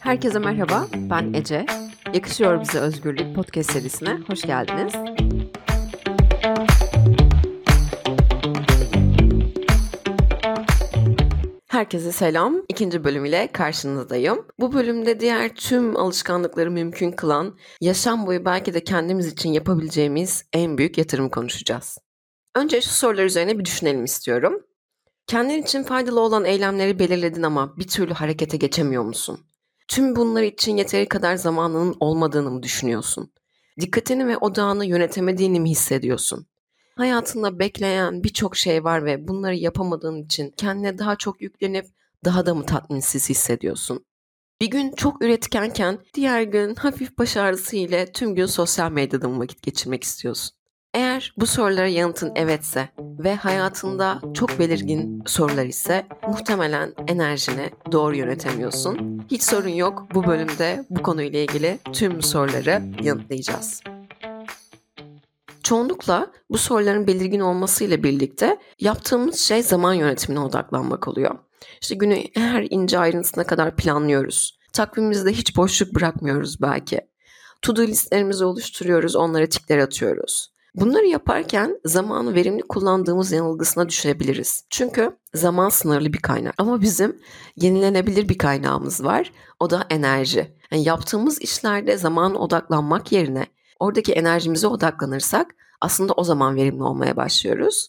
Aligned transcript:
Herkese 0.00 0.38
merhaba, 0.38 0.86
ben 1.10 1.32
Ece. 1.32 1.66
Yakışıyor 2.14 2.60
Bize 2.60 2.78
Özgürlük 2.78 3.34
podcast 3.36 3.72
serisine 3.72 4.18
hoş 4.26 4.42
geldiniz. 4.42 4.92
Herkese 11.68 12.12
selam. 12.12 12.62
İkinci 12.68 13.04
bölüm 13.04 13.24
ile 13.24 13.48
karşınızdayım. 13.52 14.46
Bu 14.60 14.72
bölümde 14.72 15.20
diğer 15.20 15.54
tüm 15.54 15.96
alışkanlıkları 15.96 16.70
mümkün 16.70 17.12
kılan, 17.12 17.58
yaşam 17.80 18.26
boyu 18.26 18.44
belki 18.44 18.74
de 18.74 18.84
kendimiz 18.84 19.26
için 19.26 19.52
yapabileceğimiz 19.52 20.44
en 20.52 20.78
büyük 20.78 20.98
yatırım 20.98 21.28
konuşacağız. 21.28 21.98
Önce 22.54 22.80
şu 22.80 22.90
sorular 22.90 23.24
üzerine 23.24 23.58
bir 23.58 23.64
düşünelim 23.64 24.04
istiyorum. 24.04 24.66
Kendin 25.26 25.62
için 25.62 25.82
faydalı 25.82 26.20
olan 26.20 26.44
eylemleri 26.44 26.98
belirledin 26.98 27.42
ama 27.42 27.76
bir 27.78 27.88
türlü 27.88 28.12
harekete 28.14 28.56
geçemiyor 28.56 29.02
musun? 29.02 29.40
Tüm 29.88 30.16
bunlar 30.16 30.42
için 30.42 30.76
yeteri 30.76 31.08
kadar 31.08 31.36
zamanının 31.36 31.96
olmadığını 32.00 32.50
mı 32.50 32.62
düşünüyorsun? 32.62 33.32
Dikkatini 33.80 34.26
ve 34.26 34.36
odağını 34.36 34.86
yönetemediğini 34.86 35.60
mi 35.60 35.70
hissediyorsun? 35.70 36.46
Hayatında 36.96 37.58
bekleyen 37.58 38.24
birçok 38.24 38.56
şey 38.56 38.84
var 38.84 39.04
ve 39.04 39.28
bunları 39.28 39.54
yapamadığın 39.54 40.24
için 40.24 40.50
kendine 40.56 40.98
daha 40.98 41.16
çok 41.16 41.42
yüklenip 41.42 41.86
daha 42.24 42.46
da 42.46 42.54
mı 42.54 42.66
tatminsiz 42.66 43.30
hissediyorsun? 43.30 44.04
Bir 44.60 44.70
gün 44.70 44.92
çok 44.92 45.24
üretkenken 45.24 45.98
diğer 46.14 46.42
gün 46.42 46.74
hafif 46.74 47.18
baş 47.18 47.36
ağrısı 47.36 47.76
ile 47.76 48.12
tüm 48.12 48.34
gün 48.34 48.46
sosyal 48.46 48.92
medyada 48.92 49.28
mı 49.28 49.38
vakit 49.38 49.62
geçirmek 49.62 50.04
istiyorsun? 50.04 50.59
Eğer 51.20 51.34
bu 51.36 51.46
sorulara 51.46 51.88
yanıtın 51.88 52.32
evetse 52.34 52.88
ve 52.98 53.36
hayatında 53.36 54.20
çok 54.34 54.58
belirgin 54.58 55.22
sorular 55.26 55.64
ise 55.64 56.06
muhtemelen 56.28 56.94
enerjini 57.08 57.70
doğru 57.92 58.16
yönetemiyorsun. 58.16 59.22
Hiç 59.30 59.42
sorun 59.42 59.68
yok. 59.68 60.06
Bu 60.14 60.26
bölümde 60.26 60.84
bu 60.90 61.02
konuyla 61.02 61.38
ilgili 61.38 61.78
tüm 61.92 62.22
soruları 62.22 62.82
yanıtlayacağız. 63.02 63.82
Çoğunlukla 65.62 66.26
bu 66.50 66.58
soruların 66.58 67.06
belirgin 67.06 67.40
olmasıyla 67.40 68.02
birlikte 68.02 68.58
yaptığımız 68.80 69.40
şey 69.40 69.62
zaman 69.62 69.94
yönetimine 69.94 70.40
odaklanmak 70.40 71.08
oluyor. 71.08 71.38
İşte 71.80 71.94
günü 71.94 72.24
her 72.34 72.66
ince 72.70 72.98
ayrıntısına 72.98 73.44
kadar 73.44 73.76
planlıyoruz. 73.76 74.58
Takvimimizde 74.72 75.32
hiç 75.32 75.56
boşluk 75.56 75.94
bırakmıyoruz 75.94 76.62
belki. 76.62 77.00
To-do 77.62 77.82
listlerimizi 77.82 78.44
oluşturuyoruz, 78.44 79.16
onlara 79.16 79.46
tikler 79.46 79.78
atıyoruz. 79.78 80.50
Bunları 80.74 81.06
yaparken 81.06 81.80
zamanı 81.84 82.34
verimli 82.34 82.62
kullandığımız 82.62 83.32
yanılgısına 83.32 83.88
düşebiliriz. 83.88 84.64
Çünkü 84.70 85.16
zaman 85.34 85.68
sınırlı 85.68 86.12
bir 86.12 86.18
kaynak. 86.18 86.54
Ama 86.58 86.80
bizim 86.80 87.18
yenilenebilir 87.56 88.28
bir 88.28 88.38
kaynağımız 88.38 89.04
var. 89.04 89.32
O 89.60 89.70
da 89.70 89.86
enerji. 89.90 90.56
Yani 90.70 90.84
yaptığımız 90.84 91.40
işlerde 91.40 91.96
zaman 91.96 92.34
odaklanmak 92.34 93.12
yerine 93.12 93.46
oradaki 93.80 94.12
enerjimize 94.12 94.66
odaklanırsak 94.66 95.54
aslında 95.80 96.12
o 96.12 96.24
zaman 96.24 96.56
verimli 96.56 96.82
olmaya 96.82 97.16
başlıyoruz. 97.16 97.88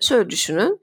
Şöyle 0.00 0.30
düşünün. 0.30 0.80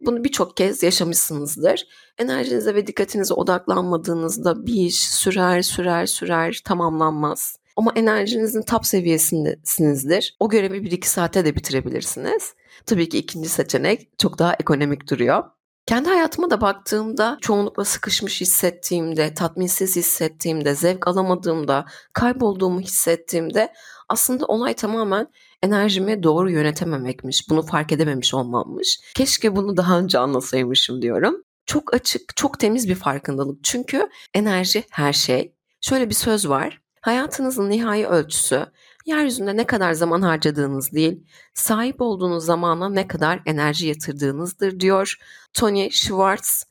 Bunu 0.00 0.24
birçok 0.24 0.56
kez 0.56 0.82
yaşamışsınızdır. 0.82 1.86
Enerjinize 2.18 2.74
ve 2.74 2.86
dikkatinize 2.86 3.34
odaklanmadığınızda 3.34 4.66
bir 4.66 4.74
iş 4.74 5.08
sürer 5.08 5.62
sürer 5.62 6.06
sürer 6.06 6.60
tamamlanmaz. 6.64 7.58
Ama 7.76 7.92
enerjinizin 7.96 8.62
top 8.62 8.86
seviyesindesinizdir. 8.86 10.36
O 10.40 10.48
görevi 10.48 10.76
1-2 10.76 11.06
saate 11.06 11.44
de 11.44 11.56
bitirebilirsiniz. 11.56 12.54
Tabii 12.86 13.08
ki 13.08 13.18
ikinci 13.18 13.48
seçenek 13.48 14.18
çok 14.18 14.38
daha 14.38 14.54
ekonomik 14.54 15.10
duruyor. 15.10 15.44
Kendi 15.86 16.08
hayatıma 16.08 16.50
da 16.50 16.60
baktığımda 16.60 17.38
çoğunlukla 17.40 17.84
sıkışmış 17.84 18.40
hissettiğimde, 18.40 19.34
tatminsiz 19.34 19.96
hissettiğimde, 19.96 20.74
zevk 20.74 21.08
alamadığımda, 21.08 21.84
kaybolduğumu 22.12 22.80
hissettiğimde 22.80 23.72
aslında 24.08 24.46
olay 24.46 24.74
tamamen 24.74 25.26
enerjimi 25.62 26.22
doğru 26.22 26.50
yönetememekmiş. 26.50 27.50
Bunu 27.50 27.62
fark 27.62 27.92
edememiş 27.92 28.34
olmammış. 28.34 29.00
Keşke 29.14 29.56
bunu 29.56 29.76
daha 29.76 29.98
önce 29.98 30.18
anlasaymışım 30.18 31.02
diyorum. 31.02 31.42
Çok 31.66 31.94
açık, 31.94 32.36
çok 32.36 32.58
temiz 32.58 32.88
bir 32.88 32.94
farkındalık. 32.94 33.64
Çünkü 33.64 34.08
enerji 34.34 34.84
her 34.90 35.12
şey. 35.12 35.54
Şöyle 35.80 36.08
bir 36.08 36.14
söz 36.14 36.48
var. 36.48 36.85
Hayatınızın 37.06 37.70
nihai 37.70 38.06
ölçüsü 38.06 38.66
yeryüzünde 39.04 39.56
ne 39.56 39.64
kadar 39.66 39.92
zaman 39.92 40.22
harcadığınız 40.22 40.92
değil, 40.92 41.26
sahip 41.54 42.00
olduğunuz 42.00 42.44
zamana 42.44 42.88
ne 42.88 43.08
kadar 43.08 43.42
enerji 43.46 43.86
yatırdığınızdır 43.86 44.80
diyor 44.80 45.16
Tony 45.52 45.90
Schwartz. 45.90 46.64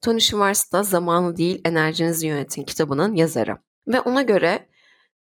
Tony 0.00 0.20
Schwartz 0.20 0.72
da 0.72 0.82
Zamanı 0.82 1.36
Değil 1.36 1.60
Enerjinizi 1.64 2.26
Yönetin 2.26 2.64
kitabının 2.64 3.14
yazarı. 3.14 3.58
Ve 3.86 4.00
ona 4.00 4.22
göre 4.22 4.68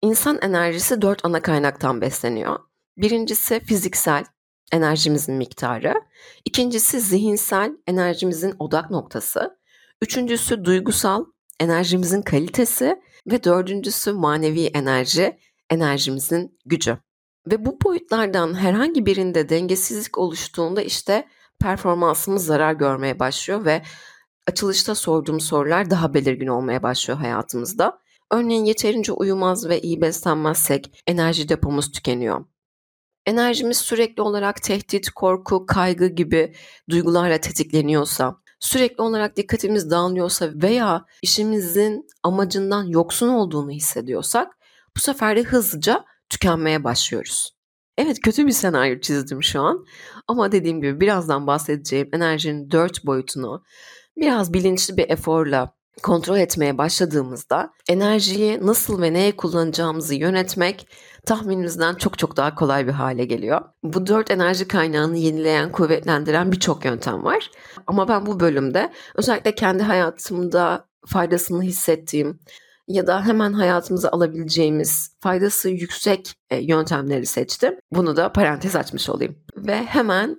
insan 0.02 0.38
enerjisi 0.42 1.02
dört 1.02 1.24
ana 1.24 1.42
kaynaktan 1.42 2.00
besleniyor. 2.00 2.58
Birincisi 2.96 3.60
fiziksel 3.60 4.24
enerjimizin 4.72 5.34
miktarı. 5.34 5.94
İkincisi 6.44 7.00
zihinsel 7.00 7.72
enerjimizin 7.86 8.54
odak 8.58 8.90
noktası. 8.90 9.58
Üçüncüsü 10.02 10.64
duygusal 10.64 11.24
enerjimizin 11.60 12.22
kalitesi 12.22 13.00
ve 13.26 13.44
dördüncüsü 13.44 14.12
manevi 14.12 14.66
enerji, 14.66 15.38
enerjimizin 15.70 16.58
gücü. 16.64 16.98
Ve 17.50 17.66
bu 17.66 17.78
boyutlardan 17.84 18.54
herhangi 18.54 19.06
birinde 19.06 19.48
dengesizlik 19.48 20.18
oluştuğunda 20.18 20.82
işte 20.82 21.28
performansımız 21.60 22.44
zarar 22.46 22.72
görmeye 22.72 23.18
başlıyor 23.18 23.64
ve 23.64 23.82
açılışta 24.46 24.94
sorduğum 24.94 25.40
sorular 25.40 25.90
daha 25.90 26.14
belirgin 26.14 26.46
olmaya 26.46 26.82
başlıyor 26.82 27.18
hayatımızda. 27.18 28.00
Örneğin 28.32 28.64
yeterince 28.64 29.12
uyumaz 29.12 29.68
ve 29.68 29.80
iyi 29.80 30.00
beslenmezsek 30.00 31.02
enerji 31.06 31.48
depomuz 31.48 31.92
tükeniyor. 31.92 32.44
Enerjimiz 33.26 33.78
sürekli 33.78 34.22
olarak 34.22 34.62
tehdit, 34.62 35.10
korku, 35.10 35.66
kaygı 35.66 36.06
gibi 36.06 36.54
duygularla 36.90 37.38
tetikleniyorsa, 37.38 38.36
sürekli 38.60 39.02
olarak 39.02 39.36
dikkatimiz 39.36 39.90
dağılıyorsa 39.90 40.50
veya 40.54 41.04
işimizin 41.22 42.06
amacından 42.22 42.84
yoksun 42.84 43.28
olduğunu 43.28 43.70
hissediyorsak 43.70 44.58
bu 44.96 45.00
sefer 45.00 45.36
de 45.36 45.42
hızlıca 45.42 46.04
tükenmeye 46.28 46.84
başlıyoruz. 46.84 47.54
Evet 47.98 48.20
kötü 48.20 48.46
bir 48.46 48.52
senaryo 48.52 49.00
çizdim 49.00 49.42
şu 49.42 49.60
an 49.60 49.84
ama 50.28 50.52
dediğim 50.52 50.80
gibi 50.80 51.00
birazdan 51.00 51.46
bahsedeceğim 51.46 52.08
enerjinin 52.12 52.70
dört 52.70 53.06
boyutunu 53.06 53.62
biraz 54.16 54.52
bilinçli 54.52 54.96
bir 54.96 55.10
eforla 55.10 55.74
kontrol 56.02 56.38
etmeye 56.38 56.78
başladığımızda 56.78 57.72
enerjiyi 57.88 58.66
nasıl 58.66 59.02
ve 59.02 59.12
neye 59.12 59.36
kullanacağımızı 59.36 60.14
yönetmek 60.14 60.88
tahminimizden 61.26 61.94
çok 61.94 62.18
çok 62.18 62.36
daha 62.36 62.54
kolay 62.54 62.86
bir 62.86 62.92
hale 62.92 63.24
geliyor. 63.24 63.60
Bu 63.82 64.06
dört 64.06 64.30
enerji 64.30 64.68
kaynağını 64.68 65.16
yenileyen, 65.16 65.72
kuvvetlendiren 65.72 66.52
birçok 66.52 66.84
yöntem 66.84 67.24
var. 67.24 67.50
Ama 67.86 68.08
ben 68.08 68.26
bu 68.26 68.40
bölümde 68.40 68.92
özellikle 69.14 69.54
kendi 69.54 69.82
hayatımda 69.82 70.88
faydasını 71.06 71.62
hissettiğim 71.62 72.40
ya 72.88 73.06
da 73.06 73.26
hemen 73.26 73.52
hayatımıza 73.52 74.08
alabileceğimiz 74.08 75.16
faydası 75.20 75.70
yüksek 75.70 76.34
e, 76.50 76.56
yöntemleri 76.56 77.26
seçtim. 77.26 77.74
Bunu 77.92 78.16
da 78.16 78.32
parantez 78.32 78.76
açmış 78.76 79.10
olayım. 79.10 79.36
Ve 79.56 79.76
hemen 79.76 80.36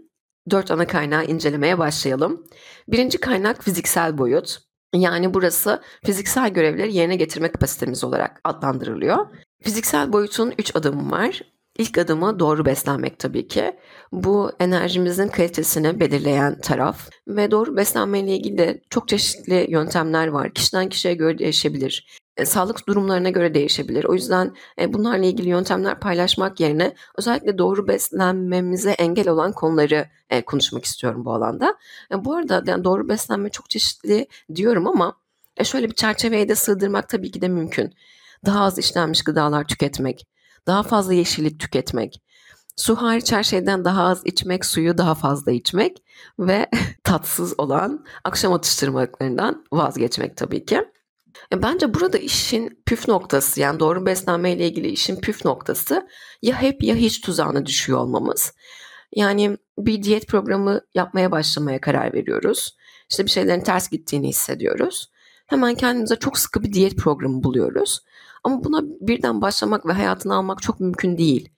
dört 0.49 0.71
ana 0.71 0.87
kaynağı 0.87 1.25
incelemeye 1.25 1.77
başlayalım. 1.77 2.45
Birinci 2.87 3.17
kaynak 3.17 3.63
fiziksel 3.63 4.17
boyut. 4.17 4.57
Yani 4.95 5.33
burası 5.33 5.81
fiziksel 6.05 6.49
görevleri 6.49 6.93
yerine 6.93 7.15
getirme 7.15 7.51
kapasitemiz 7.51 8.03
olarak 8.03 8.41
adlandırılıyor. 8.43 9.25
Fiziksel 9.61 10.13
boyutun 10.13 10.53
3 10.57 10.75
adımı 10.75 11.11
var. 11.11 11.41
İlk 11.77 11.97
adımı 11.97 12.39
doğru 12.39 12.65
beslenmek 12.65 13.19
tabii 13.19 13.47
ki. 13.47 13.75
Bu 14.11 14.51
enerjimizin 14.59 15.27
kalitesini 15.27 15.99
belirleyen 15.99 16.59
taraf 16.61 17.09
ve 17.27 17.51
doğru 17.51 17.77
beslenme 17.77 18.19
ile 18.19 18.35
ilgili 18.35 18.57
de 18.57 18.81
çok 18.89 19.07
çeşitli 19.07 19.65
yöntemler 19.69 20.27
var. 20.27 20.53
Kişiden 20.53 20.89
kişiye 20.89 21.13
göre 21.13 21.37
değişebilir. 21.37 22.19
E, 22.37 22.45
sağlık 22.45 22.87
durumlarına 22.87 23.29
göre 23.29 23.53
değişebilir. 23.53 24.03
O 24.03 24.13
yüzden 24.13 24.55
e, 24.79 24.93
bunlarla 24.93 25.25
ilgili 25.25 25.49
yöntemler 25.49 25.99
paylaşmak 25.99 26.59
yerine 26.59 26.95
özellikle 27.17 27.57
doğru 27.57 27.87
beslenmemize 27.87 28.91
engel 28.91 29.29
olan 29.29 29.51
konuları 29.51 30.07
e, 30.29 30.41
konuşmak 30.41 30.85
istiyorum 30.85 31.25
bu 31.25 31.33
alanda. 31.33 31.77
E, 32.11 32.25
bu 32.25 32.35
arada 32.35 32.63
yani 32.65 32.83
doğru 32.83 33.09
beslenme 33.09 33.49
çok 33.49 33.69
çeşitli 33.69 34.27
diyorum 34.55 34.87
ama 34.87 35.13
e, 35.57 35.63
şöyle 35.63 35.89
bir 35.89 35.95
çerçeveye 35.95 36.49
de 36.49 36.55
sığdırmak 36.55 37.09
tabii 37.09 37.31
ki 37.31 37.41
de 37.41 37.47
mümkün. 37.47 37.93
Daha 38.45 38.63
az 38.63 38.77
işlenmiş 38.77 39.23
gıdalar 39.23 39.67
tüketmek, 39.67 40.27
daha 40.67 40.83
fazla 40.83 41.13
yeşillik 41.13 41.59
tüketmek, 41.59 42.21
su 42.75 42.95
hariç 42.95 43.31
her 43.31 43.43
şeyden 43.43 43.85
daha 43.85 44.03
az 44.03 44.21
içmek, 44.25 44.65
suyu 44.65 44.97
daha 44.97 45.15
fazla 45.15 45.51
içmek 45.51 46.03
ve 46.39 46.69
tatsız 47.03 47.59
olan 47.59 48.05
akşam 48.23 48.53
atıştırmalıklarından 48.53 49.65
vazgeçmek 49.71 50.37
tabii 50.37 50.65
ki. 50.65 50.83
E, 51.53 51.63
bence 51.63 51.93
burada 51.93 52.17
işin 52.17 52.83
püf 52.85 53.07
noktası 53.07 53.59
yani 53.59 53.79
doğru 53.79 54.05
beslenme 54.05 54.51
ile 54.51 54.67
ilgili 54.67 54.87
işin 54.87 55.15
püf 55.15 55.45
noktası 55.45 56.07
ya 56.41 56.61
hep 56.61 56.83
ya 56.83 56.95
hiç 56.95 57.21
tuzağına 57.21 57.65
düşüyor 57.65 57.99
olmamız. 57.99 58.53
Yani 59.15 59.57
bir 59.77 60.03
diyet 60.03 60.27
programı 60.27 60.81
yapmaya 60.95 61.31
başlamaya 61.31 61.81
karar 61.81 62.13
veriyoruz. 62.13 62.77
İşte 63.09 63.25
bir 63.25 63.29
şeylerin 63.29 63.61
ters 63.61 63.89
gittiğini 63.89 64.27
hissediyoruz. 64.27 65.11
Hemen 65.47 65.75
kendimize 65.75 66.15
çok 66.15 66.37
sıkı 66.37 66.63
bir 66.63 66.73
diyet 66.73 66.97
programı 66.97 67.43
buluyoruz. 67.43 67.99
Ama 68.43 68.63
buna 68.63 68.81
birden 68.83 69.41
başlamak 69.41 69.85
ve 69.85 69.93
hayatını 69.93 70.35
almak 70.35 70.61
çok 70.61 70.79
mümkün 70.79 71.17
değil. 71.17 71.49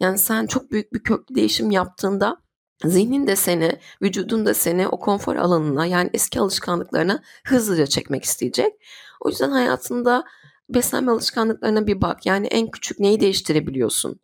Yani 0.00 0.18
sen 0.18 0.46
çok 0.46 0.70
büyük 0.72 0.92
bir 0.92 1.02
köklü 1.02 1.34
değişim 1.34 1.70
yaptığında 1.70 2.36
zihnin 2.84 3.26
de 3.26 3.36
seni, 3.36 3.78
vücudun 4.02 4.46
da 4.46 4.54
seni 4.54 4.88
o 4.88 4.98
konfor 4.98 5.36
alanına 5.36 5.86
yani 5.86 6.10
eski 6.12 6.40
alışkanlıklarına 6.40 7.22
hızlıca 7.46 7.86
çekmek 7.86 8.24
isteyecek. 8.24 8.72
O 9.20 9.28
yüzden 9.28 9.50
hayatında 9.50 10.24
beslenme 10.68 11.12
alışkanlıklarına 11.12 11.86
bir 11.86 12.00
bak. 12.00 12.26
Yani 12.26 12.46
en 12.46 12.70
küçük 12.70 13.00
neyi 13.00 13.20
değiştirebiliyorsun? 13.20 14.20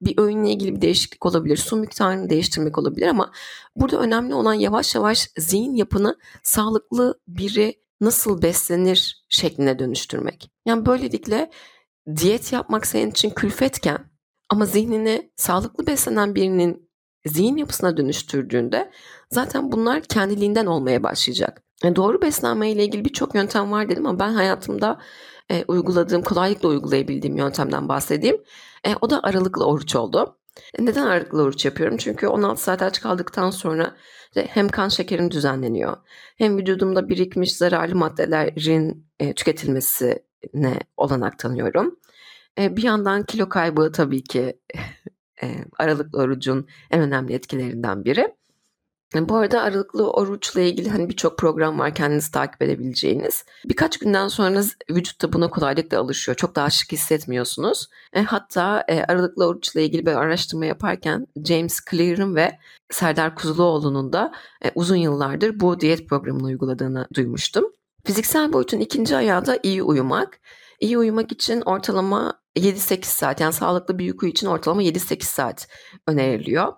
Bir 0.00 0.18
öğünle 0.18 0.50
ilgili 0.50 0.76
bir 0.76 0.80
değişiklik 0.80 1.26
olabilir, 1.26 1.56
su 1.56 1.76
miktarını 1.76 2.30
değiştirmek 2.30 2.78
olabilir 2.78 3.06
ama 3.06 3.30
burada 3.76 3.98
önemli 3.98 4.34
olan 4.34 4.54
yavaş 4.54 4.94
yavaş 4.94 5.28
zihin 5.38 5.74
yapını 5.74 6.16
sağlıklı 6.42 7.20
biri 7.28 7.83
nasıl 8.04 8.42
beslenir 8.42 9.26
şekline 9.28 9.78
dönüştürmek. 9.78 10.50
Yani 10.66 10.86
böylelikle 10.86 11.50
diyet 12.16 12.52
yapmak 12.52 12.86
senin 12.86 13.10
için 13.10 13.30
külfetken 13.30 13.98
ama 14.48 14.66
zihnini 14.66 15.32
sağlıklı 15.36 15.86
beslenen 15.86 16.34
birinin 16.34 16.90
zihin 17.26 17.56
yapısına 17.56 17.96
dönüştürdüğünde 17.96 18.90
zaten 19.30 19.72
bunlar 19.72 20.02
kendiliğinden 20.02 20.66
olmaya 20.66 21.02
başlayacak. 21.02 21.62
Yani 21.82 21.96
doğru 21.96 22.22
beslenme 22.22 22.70
ile 22.70 22.84
ilgili 22.84 23.04
birçok 23.04 23.34
yöntem 23.34 23.72
var 23.72 23.88
dedim 23.88 24.06
ama 24.06 24.18
ben 24.18 24.32
hayatımda 24.32 25.00
e, 25.50 25.64
uyguladığım, 25.68 26.22
kolaylıkla 26.22 26.68
uygulayabildiğim 26.68 27.36
yöntemden 27.36 27.88
bahsedeyim. 27.88 28.36
E, 28.86 28.94
o 29.00 29.10
da 29.10 29.20
aralıklı 29.22 29.66
oruç 29.66 29.96
oldu. 29.96 30.38
Neden 30.78 31.06
aralıklı 31.06 31.42
oruç 31.42 31.64
yapıyorum? 31.64 31.96
Çünkü 31.96 32.26
16 32.26 32.62
saat 32.62 32.82
aç 32.82 33.00
kaldıktan 33.00 33.50
sonra 33.50 33.96
hem 34.34 34.68
kan 34.68 34.88
şekerim 34.88 35.30
düzenleniyor, 35.30 35.96
hem 36.38 36.58
vücudumda 36.58 37.08
birikmiş 37.08 37.56
zararlı 37.56 37.94
maddelerin 37.94 39.06
e, 39.20 39.34
tüketilmesine 39.34 40.78
olanak 40.96 41.38
tanıyorum. 41.38 41.98
E, 42.58 42.76
bir 42.76 42.82
yandan 42.82 43.22
kilo 43.22 43.48
kaybı 43.48 43.92
tabii 43.92 44.24
ki 44.24 44.60
e, 45.42 45.64
aralıklı 45.78 46.18
orucun 46.18 46.68
en 46.90 47.00
önemli 47.00 47.32
etkilerinden 47.34 48.04
biri. 48.04 48.34
Bu 49.14 49.36
arada 49.36 49.62
aralıklı 49.62 50.10
oruçla 50.10 50.60
ilgili 50.60 50.90
hani 50.90 51.08
birçok 51.08 51.38
program 51.38 51.78
var 51.78 51.94
kendiniz 51.94 52.30
takip 52.30 52.62
edebileceğiniz. 52.62 53.44
Birkaç 53.64 53.98
günden 53.98 54.28
sonra 54.28 54.62
vücut 54.90 55.22
da 55.22 55.32
buna 55.32 55.50
kolaylıkla 55.50 55.98
alışıyor. 55.98 56.36
Çok 56.36 56.56
daha 56.56 56.70
şık 56.70 56.92
hissetmiyorsunuz. 56.92 57.88
E, 58.12 58.22
hatta 58.22 58.84
e, 58.88 59.02
aralıklı 59.04 59.46
oruçla 59.46 59.80
ilgili 59.80 60.06
bir 60.06 60.12
araştırma 60.12 60.66
yaparken 60.66 61.26
James 61.44 61.80
Clear'ın 61.90 62.34
ve 62.34 62.58
Serdar 62.90 63.34
Kuzuloğlu'nun 63.34 64.12
da 64.12 64.32
e, 64.64 64.70
uzun 64.74 64.96
yıllardır 64.96 65.60
bu 65.60 65.80
diyet 65.80 66.08
programını 66.08 66.44
uyguladığını 66.44 67.06
duymuştum. 67.14 67.64
Fiziksel 68.04 68.52
boyutun 68.52 68.78
ikinci 68.78 69.16
ayağı 69.16 69.46
da 69.46 69.58
iyi 69.62 69.82
uyumak. 69.82 70.40
İyi 70.80 70.98
uyumak 70.98 71.32
için 71.32 71.60
ortalama 71.60 72.43
7-8 72.56 73.04
saat 73.04 73.40
yani 73.40 73.52
sağlıklı 73.52 73.98
bir 73.98 74.10
uyku 74.12 74.26
için 74.26 74.46
ortalama 74.46 74.82
7-8 74.82 75.22
saat 75.22 75.68
öneriliyor. 76.06 76.72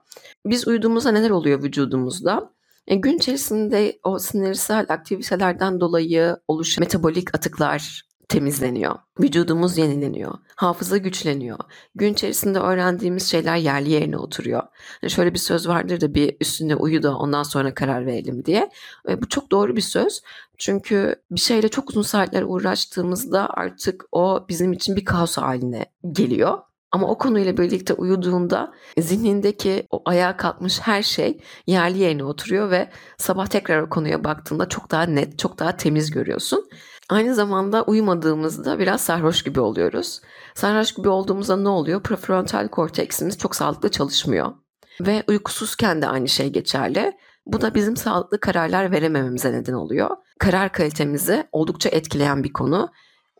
Biz 0.46 0.68
uyuduğumuzda 0.68 1.12
neler 1.12 1.30
oluyor 1.30 1.62
vücudumuzda? 1.62 2.52
E, 2.86 2.94
gün 2.94 3.16
içerisinde 3.16 3.98
o 4.04 4.18
sinirsel 4.18 4.86
aktivitelerden 4.88 5.80
dolayı 5.80 6.36
oluşan 6.48 6.82
metabolik 6.82 7.34
atıklar 7.34 8.06
temizleniyor. 8.28 8.94
Vücudumuz 9.20 9.78
yenileniyor. 9.78 10.34
Hafıza 10.56 10.96
güçleniyor. 10.96 11.58
Gün 11.94 12.12
içerisinde 12.12 12.58
öğrendiğimiz 12.58 13.30
şeyler 13.30 13.56
yerli 13.56 13.90
yerine 13.90 14.16
oturuyor. 14.16 14.62
Yani 15.02 15.10
şöyle 15.10 15.34
bir 15.34 15.38
söz 15.38 15.68
vardır 15.68 16.00
da 16.00 16.14
bir 16.14 16.36
üstünde 16.40 16.76
uyu 16.76 17.02
da 17.02 17.16
ondan 17.16 17.42
sonra 17.42 17.74
karar 17.74 18.06
verelim 18.06 18.44
diye. 18.44 18.70
E, 19.08 19.22
bu 19.22 19.28
çok 19.28 19.50
doğru 19.50 19.76
bir 19.76 19.80
söz. 19.80 20.22
Çünkü 20.58 21.16
bir 21.30 21.40
şeyle 21.40 21.68
çok 21.68 21.90
uzun 21.90 22.02
saatler 22.02 22.42
uğraştığımızda 22.46 23.48
artık 23.50 24.04
o 24.12 24.46
bizim 24.48 24.72
için 24.72 24.96
bir 24.96 25.04
kaos 25.04 25.36
haline 25.36 25.86
geliyor. 26.12 26.58
Ama 26.92 27.08
o 27.08 27.18
konuyla 27.18 27.56
birlikte 27.56 27.94
uyuduğunda 27.94 28.72
zihnindeki 28.98 29.86
o 29.90 30.02
ayağa 30.04 30.36
kalkmış 30.36 30.80
her 30.80 31.02
şey 31.02 31.40
yerli 31.66 31.98
yerine 31.98 32.24
oturuyor 32.24 32.70
ve 32.70 32.90
sabah 33.18 33.46
tekrar 33.46 33.82
o 33.82 33.88
konuya 33.88 34.24
baktığında 34.24 34.68
çok 34.68 34.90
daha 34.90 35.02
net, 35.02 35.38
çok 35.38 35.58
daha 35.58 35.76
temiz 35.76 36.10
görüyorsun. 36.10 36.68
Aynı 37.08 37.34
zamanda 37.34 37.82
uyumadığımızda 37.82 38.78
biraz 38.78 39.00
sarhoş 39.00 39.42
gibi 39.42 39.60
oluyoruz. 39.60 40.20
Sarhoş 40.54 40.94
gibi 40.94 41.08
olduğumuzda 41.08 41.56
ne 41.56 41.68
oluyor? 41.68 42.02
Prefrontal 42.02 42.68
korteksimiz 42.68 43.38
çok 43.38 43.56
sağlıklı 43.56 43.90
çalışmıyor. 43.90 44.52
Ve 45.00 45.24
uykusuzken 45.28 46.02
de 46.02 46.06
aynı 46.06 46.28
şey 46.28 46.52
geçerli. 46.52 47.12
Bu 47.46 47.60
da 47.60 47.74
bizim 47.74 47.96
sağlıklı 47.96 48.40
kararlar 48.40 48.90
veremememize 48.90 49.52
neden 49.52 49.72
oluyor. 49.72 50.16
Karar 50.38 50.72
kalitemizi 50.72 51.46
oldukça 51.52 51.88
etkileyen 51.88 52.44
bir 52.44 52.52
konu 52.52 52.88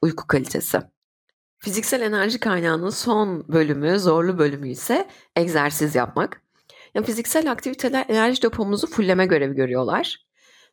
uyku 0.03 0.27
kalitesi. 0.27 0.81
Fiziksel 1.59 2.01
enerji 2.01 2.41
kaynağının 2.41 2.91
son 2.91 3.49
bölümü, 3.49 3.99
zorlu 3.99 4.39
bölümü 4.39 4.69
ise 4.69 5.09
egzersiz 5.37 5.95
yapmak. 5.95 6.43
Yani 6.95 7.07
fiziksel 7.07 7.51
aktiviteler 7.51 8.05
enerji 8.09 8.43
depomuzu 8.43 8.87
fulleme 8.87 9.27
görevi 9.27 9.55
görüyorlar. 9.55 10.27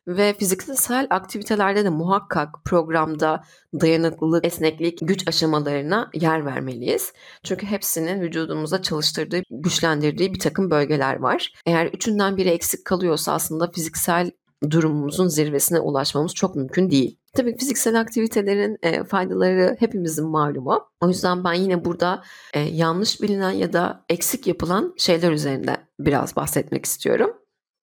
Ve 0.06 0.34
fiziksel 0.34 1.06
aktivitelerde 1.10 1.84
de 1.84 1.88
muhakkak 1.88 2.48
programda 2.64 3.44
dayanıklılık, 3.80 4.46
esneklik, 4.46 4.98
güç 5.02 5.28
aşamalarına 5.28 6.10
yer 6.14 6.46
vermeliyiz. 6.46 7.12
Çünkü 7.44 7.66
hepsinin 7.66 8.20
vücudumuza 8.20 8.82
çalıştırdığı, 8.82 9.42
güçlendirdiği 9.50 10.34
bir 10.34 10.38
takım 10.38 10.70
bölgeler 10.70 11.16
var. 11.16 11.52
Eğer 11.66 11.86
üçünden 11.86 12.36
biri 12.36 12.48
eksik 12.48 12.84
kalıyorsa 12.84 13.32
aslında 13.32 13.70
fiziksel 13.70 14.30
durumumuzun 14.70 15.28
zirvesine 15.28 15.80
ulaşmamız 15.80 16.34
çok 16.34 16.56
mümkün 16.56 16.90
değil. 16.90 17.18
Tabii 17.34 17.56
fiziksel 17.56 18.00
aktivitelerin 18.00 18.78
e, 18.82 19.04
faydaları 19.04 19.76
hepimizin 19.78 20.26
malumu. 20.26 20.88
O 21.00 21.08
yüzden 21.08 21.44
ben 21.44 21.52
yine 21.52 21.84
burada 21.84 22.22
e, 22.54 22.60
yanlış 22.60 23.22
bilinen 23.22 23.50
ya 23.50 23.72
da 23.72 24.04
eksik 24.08 24.46
yapılan 24.46 24.94
şeyler 24.96 25.32
üzerinde 25.32 25.76
biraz 26.00 26.36
bahsetmek 26.36 26.84
istiyorum. 26.84 27.30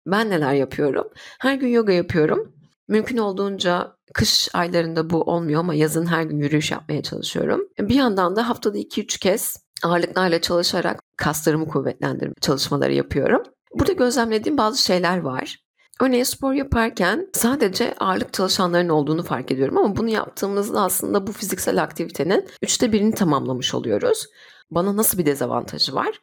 Ben 0.07 0.31
neler 0.31 0.55
yapıyorum? 0.55 1.09
Her 1.39 1.55
gün 1.55 1.69
yoga 1.69 1.93
yapıyorum. 1.93 2.53
Mümkün 2.89 3.17
olduğunca 3.17 3.97
kış 4.15 4.49
aylarında 4.55 5.11
bu 5.11 5.23
olmuyor 5.23 5.61
ama 5.61 5.75
yazın 5.75 6.07
her 6.07 6.23
gün 6.23 6.39
yürüyüş 6.39 6.71
yapmaya 6.71 7.03
çalışıyorum. 7.03 7.69
Bir 7.79 7.95
yandan 7.95 8.37
da 8.37 8.49
haftada 8.49 8.79
2-3 8.79 9.21
kez 9.21 9.57
ağırlıklarla 9.85 10.41
çalışarak 10.41 11.01
kaslarımı 11.17 11.69
kuvvetlendirme 11.69 12.35
çalışmaları 12.41 12.93
yapıyorum. 12.93 13.43
Burada 13.75 13.93
gözlemlediğim 13.93 14.59
bazı 14.59 14.83
şeyler 14.83 15.19
var. 15.19 15.59
Örneğin 16.01 16.25
spor 16.25 16.53
yaparken 16.53 17.29
sadece 17.33 17.95
ağırlık 17.95 18.33
çalışanların 18.33 18.89
olduğunu 18.89 19.23
fark 19.23 19.51
ediyorum 19.51 19.79
ama 19.79 19.97
bunu 19.97 20.09
yaptığımızda 20.09 20.83
aslında 20.83 21.27
bu 21.27 21.33
fiziksel 21.33 21.83
aktivitenin 21.83 22.49
üçte 22.63 22.93
birini 22.93 23.15
tamamlamış 23.15 23.75
oluyoruz. 23.75 24.27
Bana 24.71 24.97
nasıl 24.97 25.19
bir 25.19 25.27
dezavantajı 25.27 25.95
var? 25.95 26.21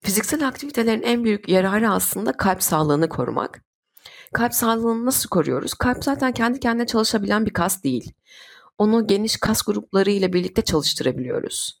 Fiziksel 0.00 0.48
aktivitelerin 0.48 1.02
en 1.02 1.24
büyük 1.24 1.48
yararı 1.48 1.90
aslında 1.90 2.32
kalp 2.32 2.62
sağlığını 2.62 3.08
korumak. 3.08 3.62
Kalp 4.32 4.54
sağlığını 4.54 5.06
nasıl 5.06 5.28
koruyoruz? 5.28 5.74
Kalp 5.74 6.04
zaten 6.04 6.32
kendi 6.32 6.60
kendine 6.60 6.86
çalışabilen 6.86 7.46
bir 7.46 7.52
kas 7.52 7.84
değil. 7.84 8.12
Onu 8.78 9.06
geniş 9.06 9.36
kas 9.36 9.62
grupları 9.62 10.10
ile 10.10 10.32
birlikte 10.32 10.62
çalıştırabiliyoruz. 10.62 11.80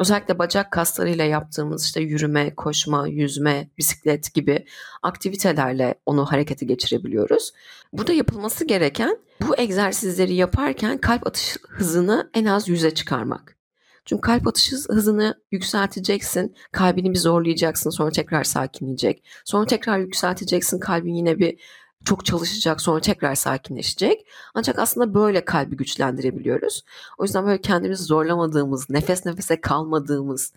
Özellikle 0.00 0.38
bacak 0.38 0.70
kaslarıyla 0.70 1.24
yaptığımız 1.24 1.84
işte 1.84 2.00
yürüme, 2.00 2.54
koşma, 2.54 3.08
yüzme, 3.08 3.70
bisiklet 3.78 4.34
gibi 4.34 4.64
aktivitelerle 5.02 5.94
onu 6.06 6.26
harekete 6.26 6.66
geçirebiliyoruz. 6.66 7.52
Burada 7.92 8.12
yapılması 8.12 8.64
gereken 8.64 9.18
bu 9.40 9.56
egzersizleri 9.58 10.34
yaparken 10.34 10.98
kalp 10.98 11.26
atış 11.26 11.56
hızını 11.68 12.30
en 12.34 12.44
az 12.44 12.68
yüze 12.68 12.94
çıkarmak. 12.94 13.56
Çünkü 14.04 14.20
kalp 14.20 14.46
atış 14.46 14.72
hızını 14.72 15.34
yükselteceksin. 15.50 16.56
Kalbini 16.72 17.10
bir 17.10 17.18
zorlayacaksın. 17.18 17.90
Sonra 17.90 18.10
tekrar 18.10 18.44
sakinleyecek. 18.44 19.24
Sonra 19.44 19.66
tekrar 19.66 19.98
yükselteceksin. 19.98 20.80
Kalbin 20.80 21.14
yine 21.14 21.38
bir 21.38 21.60
çok 22.04 22.24
çalışacak 22.24 22.80
sonra 22.80 23.00
tekrar 23.00 23.34
sakinleşecek. 23.34 24.26
Ancak 24.54 24.78
aslında 24.78 25.14
böyle 25.14 25.44
kalbi 25.44 25.76
güçlendirebiliyoruz. 25.76 26.84
O 27.18 27.24
yüzden 27.24 27.46
böyle 27.46 27.60
kendimizi 27.60 28.04
zorlamadığımız, 28.04 28.90
nefes 28.90 29.26
nefese 29.26 29.60
kalmadığımız, 29.60 30.52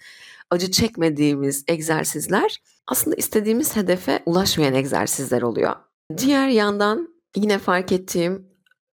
acı 0.49 0.71
çekmediğimiz 0.71 1.63
egzersizler 1.67 2.61
aslında 2.87 3.15
istediğimiz 3.15 3.75
hedefe 3.75 4.23
ulaşmayan 4.25 4.73
egzersizler 4.73 5.41
oluyor. 5.41 5.75
Diğer 6.17 6.47
yandan 6.47 7.09
yine 7.35 7.59
fark 7.59 7.91
ettiğim 7.91 8.47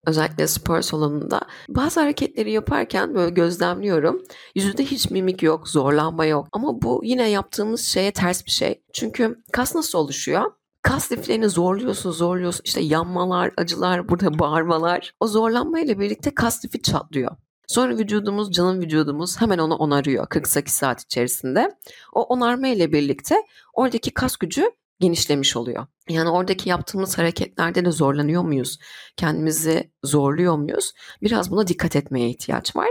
özellikle 0.07 0.47
spor 0.47 0.83
salonunda 0.83 1.41
bazı 1.69 2.01
hareketleri 2.01 2.53
yaparken 2.53 3.15
böyle 3.15 3.31
gözlemliyorum. 3.31 4.23
Yüzünde 4.55 4.85
hiç 4.85 5.11
mimik 5.11 5.43
yok, 5.43 5.69
zorlanma 5.69 6.25
yok. 6.27 6.49
Ama 6.53 6.83
bu 6.83 7.01
yine 7.05 7.31
yaptığımız 7.31 7.81
şeye 7.81 8.13
ters 8.13 8.47
bir 8.47 8.51
şey. 8.51 8.83
Çünkü 8.93 9.43
kas 9.53 9.75
nasıl 9.75 9.99
oluşuyor? 9.99 10.53
Kas 10.83 11.13
liflerini 11.13 11.49
zorluyorsun, 11.49 12.11
zorluyorsun. 12.11 12.63
İşte 12.65 12.81
yanmalar, 12.81 13.53
acılar, 13.57 14.09
burada 14.09 14.39
bağırmalar. 14.39 15.15
O 15.21 15.27
zorlanmayla 15.27 15.99
birlikte 15.99 16.35
kas 16.35 16.65
lifi 16.65 16.83
çatlıyor. 16.83 17.37
Sonra 17.67 17.99
vücudumuz, 17.99 18.53
canım 18.53 18.81
vücudumuz 18.81 19.41
hemen 19.41 19.59
onu 19.59 19.75
onarıyor 19.75 20.27
48 20.29 20.75
saat 20.75 21.03
içerisinde. 21.03 21.77
O 22.13 22.23
onarma 22.23 22.69
ile 22.69 22.93
birlikte 22.93 23.35
oradaki 23.73 24.11
kas 24.11 24.37
gücü 24.37 24.71
genişlemiş 25.01 25.57
oluyor. 25.57 25.87
Yani 26.09 26.31
oradaki 26.31 26.69
yaptığımız 26.69 27.19
hareketlerde 27.19 27.85
de 27.85 27.91
zorlanıyor 27.91 28.43
muyuz? 28.43 28.79
Kendimizi 29.17 29.93
zorluyor 30.05 30.57
muyuz? 30.57 30.93
Biraz 31.23 31.51
buna 31.51 31.67
dikkat 31.67 31.97
etmeye 31.97 32.31
ihtiyaç 32.31 32.77
var. 32.77 32.91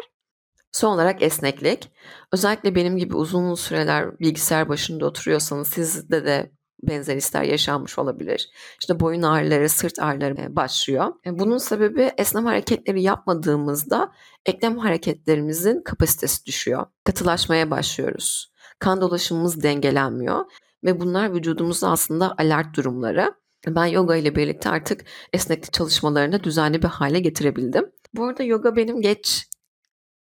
Son 0.72 0.94
olarak 0.94 1.22
esneklik. 1.22 1.92
Özellikle 2.34 2.76
benim 2.76 2.98
gibi 2.98 3.16
uzun 3.16 3.56
süreler 3.56 4.20
bilgisayar 4.20 4.70
başında 4.70 5.06
oturuyorsanız 5.06 5.68
sizde 5.68 6.26
de 6.26 6.52
benzer 6.84 7.16
hisler 7.16 7.44
yaşanmış 7.44 8.00
olabilir. 8.00 8.50
İşte 8.80 9.00
boyun 9.00 9.22
ağrıları, 9.22 9.70
sırt 9.70 10.00
ağrıları 10.00 10.56
başlıyor. 10.56 11.14
E, 11.26 11.40
bunun 11.40 11.58
sebebi 11.58 12.12
esneme 12.18 12.50
hareketleri 12.50 13.02
yapmadığımızda 13.02 14.12
eklem 14.46 14.78
hareketlerimizin 14.78 15.82
kapasitesi 15.82 16.46
düşüyor. 16.46 16.86
Katılaşmaya 17.04 17.72
başlıyoruz. 17.72 18.52
Kan 18.80 19.02
dolaşımımız 19.02 19.64
dengelenmiyor 19.64 20.46
ve 20.84 21.00
bunlar 21.00 21.34
vücudumuzda 21.34 21.90
aslında 21.90 22.36
alert 22.38 22.76
durumları. 22.76 23.34
Ben 23.68 23.86
yoga 23.86 24.16
ile 24.16 24.36
birlikte 24.36 24.70
artık 24.70 25.06
esneklik 25.34 25.74
çalışmalarını 25.74 26.44
düzenli 26.44 26.82
bir 26.82 26.88
hale 26.88 27.20
getirebildim. 27.20 27.92
Bu 28.14 28.24
arada 28.24 28.44
yoga 28.44 28.76
benim 28.76 29.02
geç 29.02 29.50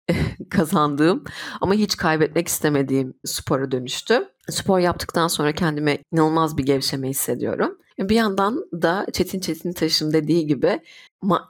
kazandığım 0.50 1.24
ama 1.62 1.74
hiç 1.74 1.98
kaybetmek 1.98 2.48
istemediğim 2.48 3.14
spora 3.26 3.72
dönüştü. 3.72 4.30
Spor 4.50 4.80
yaptıktan 4.80 5.28
sonra 5.28 5.52
kendime 5.52 5.98
inanılmaz 6.12 6.58
bir 6.58 6.66
gevşeme 6.66 7.10
hissediyorum. 7.10 7.78
Bir 8.00 8.16
yandan 8.16 8.66
da 8.74 9.06
Çetin 9.14 9.40
Çetin 9.40 9.74
Taş'ın 9.74 10.14
dediği 10.14 10.48
gibi 10.48 10.82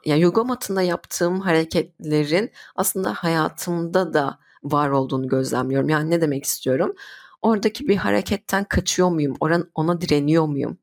yani 0.04 0.20
yoga 0.20 0.44
matında 0.44 0.82
yaptığım 0.82 1.40
hareketlerin 1.40 2.50
aslında 2.76 3.14
hayatımda 3.14 4.14
da 4.14 4.38
var 4.62 4.90
olduğunu 4.90 5.28
gözlemliyorum. 5.28 5.88
Yani 5.88 6.10
ne 6.10 6.20
demek 6.20 6.44
istiyorum? 6.44 6.94
Oradaki 7.42 7.88
bir 7.88 7.96
hareketten 7.96 8.64
kaçıyor 8.64 9.08
muyum? 9.08 9.36
Oran, 9.40 9.70
ona 9.74 10.00
direniyor 10.00 10.46
muyum? 10.46 10.78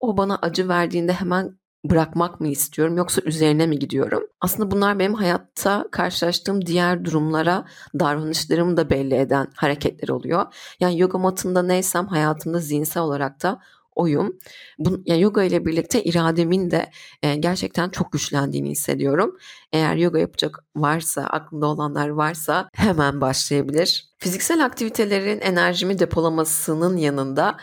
O 0.00 0.16
bana 0.16 0.36
acı 0.36 0.68
verdiğinde 0.68 1.12
hemen 1.12 1.58
bırakmak 1.84 2.40
mı 2.40 2.48
istiyorum 2.48 2.96
yoksa 2.96 3.22
üzerine 3.22 3.66
mi 3.66 3.78
gidiyorum? 3.78 4.26
Aslında 4.40 4.70
bunlar 4.70 4.98
benim 4.98 5.14
hayatta 5.14 5.88
karşılaştığım 5.90 6.66
diğer 6.66 7.04
durumlara 7.04 7.64
davranışlarımı 7.98 8.76
da 8.76 8.90
belli 8.90 9.14
eden 9.14 9.46
hareketler 9.56 10.08
oluyor. 10.08 10.46
Yani 10.80 10.98
yoga 10.98 11.18
matında 11.18 11.62
neysem 11.62 12.06
hayatımda 12.06 12.58
zihinsel 12.58 13.02
olarak 13.02 13.42
da 13.42 13.60
oyum. 13.94 14.38
Bu, 14.78 15.02
yani 15.06 15.20
yoga 15.20 15.42
ile 15.42 15.66
birlikte 15.66 16.04
irademin 16.04 16.70
de 16.70 16.90
e, 17.22 17.34
gerçekten 17.36 17.88
çok 17.88 18.12
güçlendiğini 18.12 18.70
hissediyorum. 18.70 19.36
Eğer 19.72 19.96
yoga 19.96 20.18
yapacak 20.18 20.64
varsa, 20.76 21.22
aklında 21.22 21.66
olanlar 21.66 22.08
varsa 22.08 22.68
hemen 22.74 23.20
başlayabilir. 23.20 24.08
Fiziksel 24.18 24.64
aktivitelerin 24.64 25.40
enerjimi 25.40 25.98
depolamasının 25.98 26.96
yanında 26.96 27.56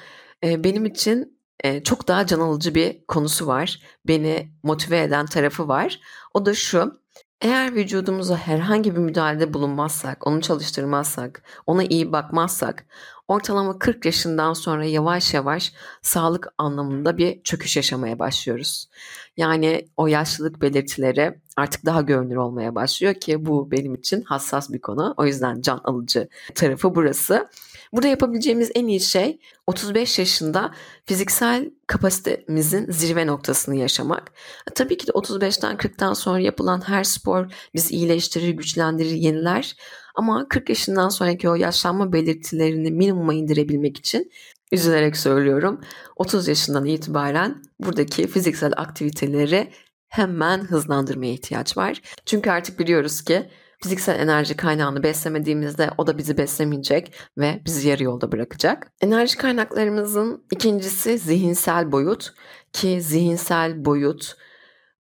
e, 0.43 0.63
benim 0.63 0.85
için 0.85 1.38
e, 1.63 1.83
çok 1.83 2.07
daha 2.07 2.25
can 2.25 2.39
alıcı 2.39 2.75
bir 2.75 3.05
konusu 3.07 3.47
var. 3.47 3.81
Beni 4.07 4.51
motive 4.63 5.01
eden 5.01 5.25
tarafı 5.25 5.67
var. 5.67 5.99
O 6.33 6.45
da 6.45 6.53
şu. 6.53 6.99
Eğer 7.41 7.75
vücudumuza 7.75 8.37
herhangi 8.37 8.95
bir 8.95 8.99
müdahalede 8.99 9.53
bulunmazsak, 9.53 10.27
onu 10.27 10.41
çalıştırmazsak, 10.41 11.43
ona 11.67 11.83
iyi 11.83 12.11
bakmazsak 12.11 12.85
ortalama 13.27 13.79
40 13.79 14.05
yaşından 14.05 14.53
sonra 14.53 14.85
yavaş 14.85 15.33
yavaş 15.33 15.73
sağlık 16.01 16.47
anlamında 16.57 17.17
bir 17.17 17.43
çöküş 17.43 17.77
yaşamaya 17.77 18.19
başlıyoruz. 18.19 18.89
Yani 19.37 19.89
o 19.97 20.07
yaşlılık 20.07 20.61
belirtileri 20.61 21.39
artık 21.57 21.85
daha 21.85 22.01
görünür 22.01 22.35
olmaya 22.35 22.75
başlıyor 22.75 23.13
ki 23.13 23.45
bu 23.45 23.71
benim 23.71 23.95
için 23.95 24.21
hassas 24.21 24.69
bir 24.69 24.81
konu. 24.81 25.13
O 25.17 25.25
yüzden 25.25 25.61
can 25.61 25.81
alıcı 25.83 26.29
tarafı 26.55 26.95
burası. 26.95 27.49
Burada 27.93 28.07
yapabileceğimiz 28.07 28.71
en 28.75 28.87
iyi 28.87 28.99
şey 28.99 29.39
35 29.67 30.19
yaşında 30.19 30.71
fiziksel 31.05 31.71
kapasitemizin 31.87 32.91
zirve 32.91 33.27
noktasını 33.27 33.75
yaşamak. 33.75 34.31
E, 34.71 34.73
tabii 34.73 34.97
ki 34.97 35.07
de 35.07 35.11
35'ten 35.11 35.75
40'tan 35.77 36.15
sonra 36.15 36.39
yapılan 36.39 36.87
her 36.87 37.03
spor 37.03 37.51
bizi 37.73 37.95
iyileştirir, 37.95 38.49
güçlendirir, 38.49 39.11
yeniler. 39.11 39.75
Ama 40.15 40.47
40 40.47 40.69
yaşından 40.69 41.09
sonraki 41.09 41.49
o 41.49 41.55
yaşlanma 41.55 42.13
belirtilerini 42.13 42.91
minimuma 42.91 43.33
indirebilmek 43.33 43.97
için 43.97 44.31
üzülerek 44.71 45.17
söylüyorum. 45.17 45.81
30 46.15 46.47
yaşından 46.47 46.85
itibaren 46.85 47.63
buradaki 47.79 48.27
fiziksel 48.27 48.73
aktiviteleri 48.77 49.71
hemen 50.07 50.59
hızlandırmaya 50.59 51.33
ihtiyaç 51.33 51.77
var. 51.77 52.01
Çünkü 52.25 52.49
artık 52.49 52.79
biliyoruz 52.79 53.21
ki 53.21 53.49
fiziksel 53.83 54.19
enerji 54.19 54.57
kaynağını 54.57 55.03
beslemediğimizde 55.03 55.89
o 55.97 56.07
da 56.07 56.17
bizi 56.17 56.37
beslemeyecek 56.37 57.13
ve 57.37 57.61
bizi 57.65 57.89
yarı 57.89 58.03
yolda 58.03 58.31
bırakacak. 58.31 58.91
Enerji 59.01 59.37
kaynaklarımızın 59.37 60.43
ikincisi 60.51 61.17
zihinsel 61.17 61.91
boyut 61.91 62.33
ki 62.73 63.01
zihinsel 63.01 63.85
boyut 63.85 64.35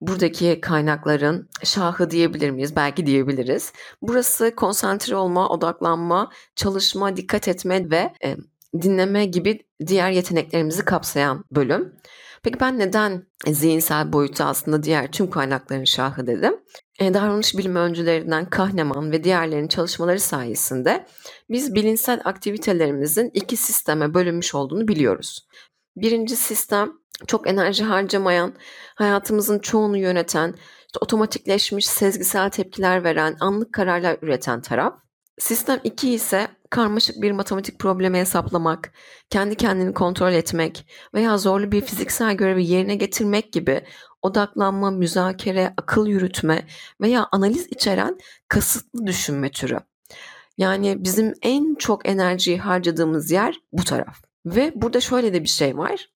buradaki 0.01 0.61
kaynakların 0.61 1.49
şahı 1.63 2.11
diyebilir 2.11 2.49
miyiz? 2.49 2.75
Belki 2.75 3.05
diyebiliriz. 3.05 3.73
Burası 4.01 4.55
konsantre 4.55 5.15
olma, 5.15 5.49
odaklanma, 5.49 6.31
çalışma, 6.55 7.15
dikkat 7.15 7.47
etme 7.47 7.89
ve 7.89 8.13
e, 8.23 8.37
dinleme 8.81 9.25
gibi 9.25 9.59
diğer 9.87 10.11
yeteneklerimizi 10.11 10.85
kapsayan 10.85 11.43
bölüm. 11.51 11.95
Peki 12.43 12.59
ben 12.59 12.79
neden 12.79 13.27
zihinsel 13.47 14.13
boyutu 14.13 14.43
aslında 14.43 14.83
diğer 14.83 15.11
tüm 15.11 15.29
kaynakların 15.29 15.83
şahı 15.83 16.27
dedim? 16.27 16.55
E, 16.99 17.13
davranış 17.13 17.57
bilimi 17.57 17.79
öncülerinden 17.79 18.49
Kahneman 18.49 19.11
ve 19.11 19.23
diğerlerinin 19.23 19.67
çalışmaları 19.67 20.19
sayesinde 20.19 21.05
biz 21.49 21.75
bilimsel 21.75 22.21
aktivitelerimizin 22.25 23.31
iki 23.33 23.57
sisteme 23.57 24.13
bölünmüş 24.13 24.55
olduğunu 24.55 24.87
biliyoruz. 24.87 25.47
Birinci 25.95 26.35
sistem 26.35 26.93
çok 27.27 27.49
enerji 27.49 27.83
harcamayan, 27.83 28.53
hayatımızın 28.95 29.59
çoğunu 29.59 29.97
yöneten, 29.97 30.55
işte 30.87 30.99
otomatikleşmiş 31.01 31.87
sezgisel 31.87 32.49
tepkiler 32.49 33.03
veren, 33.03 33.37
anlık 33.39 33.73
kararlar 33.73 34.17
üreten 34.21 34.61
taraf. 34.61 34.93
Sistem 35.39 35.79
2 35.83 36.13
ise 36.13 36.47
karmaşık 36.69 37.21
bir 37.21 37.31
matematik 37.31 37.79
problemi 37.79 38.17
hesaplamak, 38.17 38.93
kendi 39.29 39.55
kendini 39.55 39.93
kontrol 39.93 40.33
etmek 40.33 40.85
veya 41.13 41.37
zorlu 41.37 41.71
bir 41.71 41.81
fiziksel 41.81 42.33
görevi 42.33 42.65
yerine 42.65 42.95
getirmek 42.95 43.53
gibi 43.53 43.81
odaklanma, 44.21 44.91
müzakere, 44.91 45.73
akıl 45.77 46.07
yürütme 46.07 46.67
veya 47.01 47.27
analiz 47.31 47.67
içeren 47.71 48.17
kasıtlı 48.47 49.07
düşünme 49.07 49.51
türü. 49.51 49.79
Yani 50.57 51.03
bizim 51.03 51.33
en 51.41 51.75
çok 51.75 52.09
enerjiyi 52.09 52.59
harcadığımız 52.59 53.31
yer 53.31 53.55
bu 53.71 53.83
taraf. 53.83 54.17
Ve 54.45 54.71
burada 54.75 54.99
şöyle 54.99 55.33
de 55.33 55.43
bir 55.43 55.49
şey 55.49 55.77
var. 55.77 56.09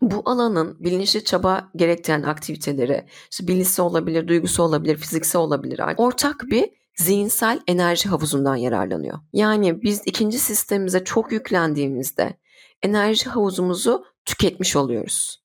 Bu 0.00 0.22
alanın 0.24 0.76
bilinçli 0.80 1.24
çaba 1.24 1.70
gerektiren 1.76 2.22
aktiviteleri, 2.22 3.06
işte 3.30 3.48
bilgisi 3.48 3.82
olabilir, 3.82 4.28
duygusu 4.28 4.62
olabilir, 4.62 4.96
fiziksel 4.96 5.42
olabilir. 5.42 5.80
Ortak 5.96 6.42
bir 6.50 6.70
zihinsel 6.96 7.60
enerji 7.66 8.08
havuzundan 8.08 8.56
yararlanıyor. 8.56 9.18
Yani 9.32 9.82
biz 9.82 10.02
ikinci 10.06 10.38
sistemimize 10.38 11.04
çok 11.04 11.32
yüklendiğimizde 11.32 12.38
enerji 12.82 13.30
havuzumuzu 13.30 14.04
tüketmiş 14.24 14.76
oluyoruz. 14.76 15.42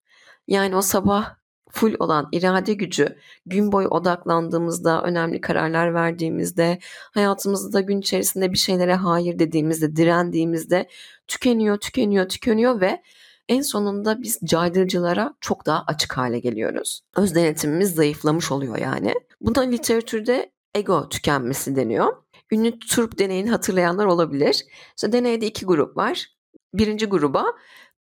Yani 0.48 0.76
o 0.76 0.82
sabah 0.82 1.36
full 1.74 1.96
olan 2.00 2.30
irade 2.32 2.74
gücü 2.74 3.18
gün 3.46 3.72
boyu 3.72 3.88
odaklandığımızda, 3.88 5.02
önemli 5.02 5.42
kararlar 5.42 5.94
verdiğimizde, 5.94 6.80
hayatımızda 7.14 7.82
gün 7.82 8.00
içerisinde 8.00 8.52
bir 8.52 8.58
şeylere 8.58 8.96
hayır 8.96 9.40
dediğimizde, 9.40 9.96
direndiğimizde 9.96 10.88
tükeniyor, 11.28 11.78
tükeniyor, 11.78 12.30
tükeniyor 12.30 12.82
ve 12.82 13.02
en 13.50 13.62
sonunda 13.62 14.22
biz 14.22 14.40
caydırıcılara 14.44 15.34
çok 15.42 15.66
daha 15.66 15.84
açık 15.88 16.18
hale 16.18 16.40
geliyoruz. 16.40 17.02
Öz 17.16 17.36
denetimimiz 17.36 17.96
zayıflamış 17.96 18.52
oluyor 18.52 18.78
yani. 18.78 19.14
Buna 19.42 19.62
literatürde 19.62 20.52
ego 20.76 21.10
tükenmesi 21.10 21.76
deniyor. 21.76 22.16
Ünlü 22.52 22.80
turp 22.80 23.20
deneyini 23.20 23.50
hatırlayanlar 23.50 24.06
olabilir. 24.06 24.66
İşte 24.96 25.12
deneyde 25.12 25.46
iki 25.46 25.66
grup 25.66 25.98
var. 25.98 26.28
Birinci 26.74 27.06
gruba 27.06 27.46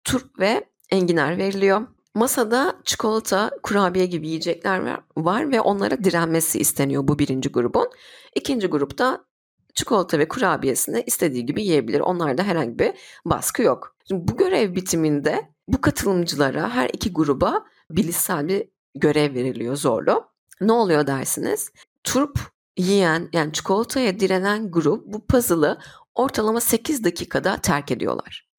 turp 0.03 0.39
ve 0.39 0.63
enginar 0.89 1.38
veriliyor. 1.38 1.88
Masada 2.15 2.75
çikolata, 2.86 3.51
kurabiye 3.63 4.05
gibi 4.05 4.27
yiyecekler 4.27 5.01
var 5.17 5.51
ve 5.51 5.62
onlara 5.62 6.03
direnmesi 6.03 6.60
isteniyor 6.60 7.08
bu 7.08 7.20
birinci 7.20 7.50
grubun. 7.50 7.89
İkinci 8.36 8.67
grupta 8.67 9.25
çikolata 9.74 10.20
ve 10.20 10.27
kurabiyesini 10.27 11.03
istediği 11.08 11.46
gibi 11.46 11.63
yiyebilir. 11.63 12.00
Onlarda 12.00 12.43
herhangi 12.43 12.79
bir 12.79 12.91
baskı 13.25 13.62
yok. 13.63 13.96
Şimdi 14.08 14.27
bu 14.27 14.38
görev 14.38 14.75
bitiminde 14.75 15.50
bu 15.67 15.82
katılımcılara 15.82 16.70
her 16.70 16.89
iki 16.89 17.13
gruba 17.13 17.65
bilişsel 17.91 18.48
bir 18.48 18.67
görev 18.96 19.34
veriliyor 19.34 19.75
zorlu. 19.75 20.27
Ne 20.62 20.72
oluyor 20.72 21.08
dersiniz? 21.08 21.72
Turp 22.03 22.39
yiyen 22.77 23.29
yani 23.34 23.53
çikolataya 23.53 24.20
direnen 24.20 24.72
grup 24.72 25.13
bu 25.13 25.25
puzzle'ı 25.25 25.77
ortalama 26.15 26.60
8 26.60 27.03
dakikada 27.03 27.58
terk 27.58 27.91
ediyorlar. 27.91 28.52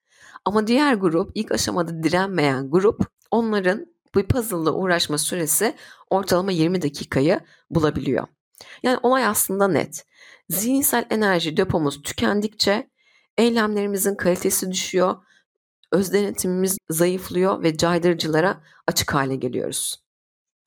Ama 0.44 0.66
diğer 0.66 0.94
grup 0.94 1.30
ilk 1.34 1.52
aşamada 1.52 2.02
direnmeyen 2.02 2.70
grup 2.70 3.06
onların 3.30 3.86
bu 4.14 4.26
puzzle'la 4.26 4.72
uğraşma 4.72 5.18
süresi 5.18 5.74
ortalama 6.10 6.52
20 6.52 6.82
dakikayı 6.82 7.40
bulabiliyor. 7.70 8.26
Yani 8.82 8.98
olay 9.02 9.26
aslında 9.26 9.68
net. 9.68 10.06
Zihinsel 10.48 11.06
enerji 11.10 11.56
depomuz 11.56 12.02
tükendikçe 12.02 12.90
eylemlerimizin 13.38 14.14
kalitesi 14.14 14.70
düşüyor, 14.70 15.16
öz 15.92 16.12
denetimimiz 16.12 16.78
zayıflıyor 16.90 17.62
ve 17.62 17.76
caydırıcılara 17.76 18.62
açık 18.86 19.14
hale 19.14 19.36
geliyoruz. 19.36 20.04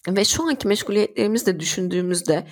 Ve 0.07 0.25
şu 0.25 0.43
anki 0.43 0.67
meşguliyetlerimizde 0.67 1.60
düşündüğümüzde 1.60 2.48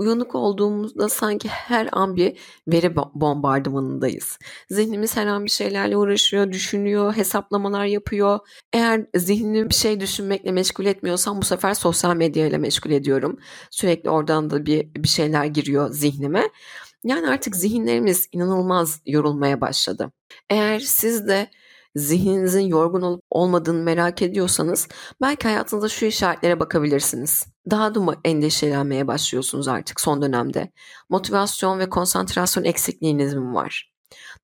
uyanık 0.00 0.34
olduğumuzda 0.34 1.08
sanki 1.08 1.48
her 1.48 1.88
an 1.92 2.16
bir 2.16 2.38
veri 2.68 2.96
bombardımanındayız. 2.96 4.38
Zihnimiz 4.70 5.16
her 5.16 5.26
an 5.26 5.44
bir 5.44 5.50
şeylerle 5.50 5.96
uğraşıyor, 5.96 6.52
düşünüyor, 6.52 7.16
hesaplamalar 7.16 7.84
yapıyor. 7.84 8.38
Eğer 8.72 9.06
zihnimi 9.16 9.70
bir 9.70 9.74
şey 9.74 10.00
düşünmekle 10.00 10.52
meşgul 10.52 10.86
etmiyorsam 10.86 11.40
bu 11.40 11.44
sefer 11.44 11.74
sosyal 11.74 12.16
medya 12.16 12.46
ile 12.46 12.58
meşgul 12.58 12.90
ediyorum. 12.90 13.38
Sürekli 13.70 14.10
oradan 14.10 14.50
da 14.50 14.66
bir, 14.66 14.94
bir 14.94 15.08
şeyler 15.08 15.44
giriyor 15.44 15.90
zihnime. 15.90 16.48
Yani 17.04 17.28
artık 17.28 17.56
zihinlerimiz 17.56 18.28
inanılmaz 18.32 19.00
yorulmaya 19.06 19.60
başladı. 19.60 20.12
Eğer 20.50 20.78
siz 20.78 21.28
de 21.28 21.50
zihninizin 21.96 22.66
yorgun 22.66 23.02
olup 23.02 23.22
olmadığını 23.30 23.82
merak 23.82 24.22
ediyorsanız 24.22 24.88
belki 25.20 25.48
hayatınızda 25.48 25.88
şu 25.88 26.06
işaretlere 26.06 26.60
bakabilirsiniz. 26.60 27.46
Daha 27.70 27.94
da 27.94 28.00
mı 28.00 28.14
endişelenmeye 28.24 29.06
başlıyorsunuz 29.06 29.68
artık 29.68 30.00
son 30.00 30.22
dönemde? 30.22 30.72
Motivasyon 31.08 31.78
ve 31.78 31.88
konsantrasyon 31.90 32.64
eksikliğiniz 32.64 33.34
mi 33.34 33.54
var? 33.54 33.92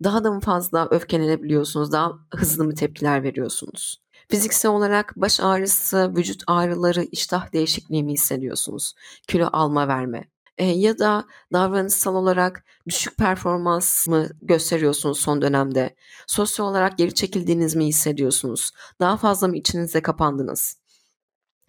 Daha 0.04 0.24
da 0.24 0.32
mı 0.32 0.40
fazla 0.40 0.88
öfkelenebiliyorsunuz? 0.90 1.92
Daha 1.92 2.12
hızlı 2.34 2.64
mı 2.64 2.74
tepkiler 2.74 3.22
veriyorsunuz? 3.22 4.02
Fiziksel 4.30 4.70
olarak 4.70 5.12
baş 5.16 5.40
ağrısı, 5.40 6.12
vücut 6.16 6.42
ağrıları, 6.46 7.02
iştah 7.02 7.52
değişikliği 7.52 8.04
mi 8.04 8.12
hissediyorsunuz? 8.12 8.94
Kilo 9.28 9.48
alma 9.52 9.88
verme, 9.88 10.24
e, 10.58 10.64
ya 10.64 10.98
da 10.98 11.24
davranışsal 11.52 12.14
olarak 12.14 12.64
düşük 12.88 13.16
performans 13.16 14.08
mı 14.08 14.28
gösteriyorsunuz 14.42 15.20
son 15.20 15.42
dönemde? 15.42 15.96
Sosyal 16.26 16.66
olarak 16.66 16.98
geri 16.98 17.14
çekildiğiniz 17.14 17.74
mi 17.76 17.86
hissediyorsunuz? 17.86 18.70
Daha 19.00 19.16
fazla 19.16 19.48
mı 19.48 19.56
içinize 19.56 20.02
kapandınız? 20.02 20.78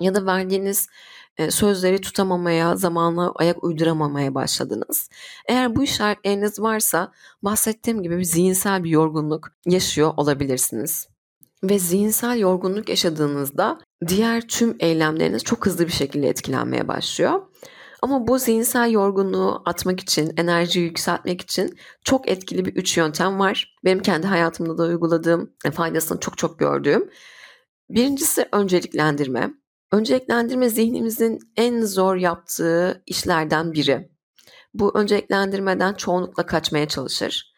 Ya 0.01 0.15
da 0.15 0.25
verdiğiniz 0.25 0.87
e, 1.37 1.51
sözleri 1.51 2.01
tutamamaya, 2.01 2.75
zamanla 2.75 3.31
ayak 3.35 3.63
uyduramamaya 3.63 4.35
başladınız. 4.35 5.09
Eğer 5.47 5.75
bu 5.75 5.83
işaretleriniz 5.83 6.59
varsa 6.59 7.11
bahsettiğim 7.43 8.03
gibi 8.03 8.17
bir 8.17 8.23
zihinsel 8.23 8.83
bir 8.83 8.89
yorgunluk 8.89 9.51
yaşıyor 9.65 10.13
olabilirsiniz. 10.17 11.07
Ve 11.63 11.79
zihinsel 11.79 12.39
yorgunluk 12.39 12.89
yaşadığınızda 12.89 13.79
diğer 14.07 14.47
tüm 14.47 14.75
eylemleriniz 14.79 15.43
çok 15.43 15.65
hızlı 15.65 15.87
bir 15.87 15.91
şekilde 15.91 16.29
etkilenmeye 16.29 16.87
başlıyor. 16.87 17.41
Ama 18.01 18.27
bu 18.27 18.39
zihinsel 18.39 18.91
yorgunluğu 18.91 19.61
atmak 19.65 19.99
için, 19.99 20.33
enerjiyi 20.37 20.85
yükseltmek 20.85 21.41
için 21.41 21.77
çok 22.03 22.29
etkili 22.29 22.65
bir 22.65 22.75
üç 22.75 22.97
yöntem 22.97 23.39
var. 23.39 23.75
Benim 23.85 23.99
kendi 23.99 24.27
hayatımda 24.27 24.77
da 24.77 24.83
uyguladığım, 24.83 25.53
e, 25.65 25.71
faydasını 25.71 26.19
çok 26.19 26.37
çok 26.37 26.59
gördüğüm. 26.59 27.09
Birincisi 27.89 28.47
önceliklendirme. 28.51 29.53
Önceliklendirme 29.91 30.69
zihnimizin 30.69 31.39
en 31.55 31.81
zor 31.81 32.15
yaptığı 32.15 33.03
işlerden 33.05 33.73
biri. 33.73 34.09
Bu 34.73 34.97
önceliklendirmeden 34.97 35.93
çoğunlukla 35.93 36.45
kaçmaya 36.45 36.87
çalışır. 36.87 37.53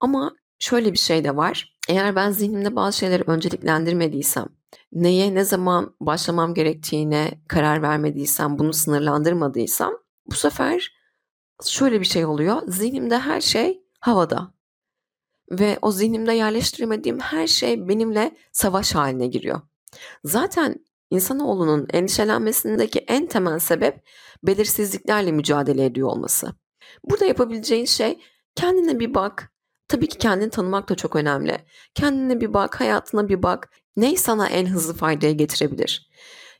Ama 0.00 0.32
şöyle 0.58 0.92
bir 0.92 0.98
şey 0.98 1.24
de 1.24 1.36
var. 1.36 1.76
Eğer 1.88 2.16
ben 2.16 2.30
zihnimde 2.30 2.76
bazı 2.76 2.98
şeyleri 2.98 3.22
önceliklendirmediysem, 3.26 4.46
neye 4.92 5.34
ne 5.34 5.44
zaman 5.44 5.94
başlamam 6.00 6.54
gerektiğine 6.54 7.30
karar 7.48 7.82
vermediysem, 7.82 8.58
bunu 8.58 8.72
sınırlandırmadıysam 8.72 9.94
bu 10.26 10.34
sefer 10.34 10.92
şöyle 11.64 12.00
bir 12.00 12.06
şey 12.06 12.24
oluyor. 12.24 12.62
Zihnimde 12.66 13.18
her 13.18 13.40
şey 13.40 13.82
havada. 14.00 14.54
Ve 15.50 15.78
o 15.82 15.92
zihnimde 15.92 16.32
yerleştirmediğim 16.32 17.20
her 17.20 17.46
şey 17.46 17.88
benimle 17.88 18.36
savaş 18.52 18.94
haline 18.94 19.26
giriyor. 19.26 19.60
Zaten 20.24 20.86
insanoğlunun 21.10 21.86
endişelenmesindeki 21.92 22.98
en 22.98 23.26
temel 23.26 23.58
sebep 23.58 24.08
belirsizliklerle 24.42 25.32
mücadele 25.32 25.84
ediyor 25.84 26.08
olması. 26.08 26.54
Burada 27.04 27.24
yapabileceğin 27.24 27.84
şey 27.84 28.18
kendine 28.54 29.00
bir 29.00 29.14
bak, 29.14 29.52
Tabii 29.92 30.08
ki 30.08 30.18
kendini 30.18 30.50
tanımak 30.50 30.88
da 30.88 30.94
çok 30.94 31.16
önemli. 31.16 31.58
Kendine 31.94 32.40
bir 32.40 32.54
bak, 32.54 32.80
hayatına 32.80 33.28
bir 33.28 33.42
bak. 33.42 33.70
Ney 33.96 34.16
sana 34.16 34.48
en 34.48 34.66
hızlı 34.66 34.94
faydaya 34.94 35.32
getirebilir? 35.32 36.10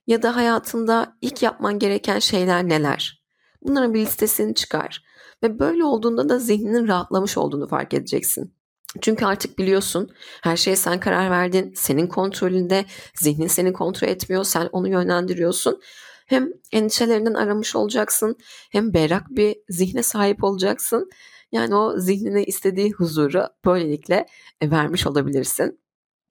Ya 0.07 0.23
da 0.23 0.37
hayatında 0.37 1.17
ilk 1.21 1.43
yapman 1.43 1.79
gereken 1.79 2.19
şeyler 2.19 2.69
neler? 2.69 3.23
Bunların 3.63 3.95
bir 3.95 4.01
listesini 4.01 4.55
çıkar. 4.55 5.05
Ve 5.43 5.59
böyle 5.59 5.85
olduğunda 5.85 6.29
da 6.29 6.39
zihninin 6.39 6.89
rahatlamış 6.89 7.39
olduğunu 7.39 7.69
fark 7.69 7.95
edeceksin. 7.95 8.55
Çünkü 9.01 9.25
artık 9.25 9.59
biliyorsun 9.59 10.11
her 10.43 10.57
şeye 10.57 10.77
sen 10.77 11.01
karar 11.01 11.31
verdin. 11.31 11.73
Senin 11.77 12.07
kontrolünde 12.07 12.85
zihnin 13.15 13.47
seni 13.47 13.73
kontrol 13.73 14.09
etmiyor. 14.09 14.45
Sen 14.45 14.69
onu 14.73 14.89
yönlendiriyorsun. 14.89 15.81
Hem 16.27 16.49
endişelerinden 16.73 17.35
aramış 17.35 17.77
olacaksın 17.77 18.37
hem 18.73 18.95
berrak 18.95 19.31
bir 19.31 19.57
zihne 19.69 20.03
sahip 20.03 20.45
olacaksın 20.45 21.11
yani 21.53 21.75
o 21.75 21.99
zihnine 21.99 22.45
istediği 22.45 22.91
huzuru 22.91 23.47
böylelikle 23.65 24.27
e, 24.61 24.71
vermiş 24.71 25.07
olabilirsin. 25.07 25.82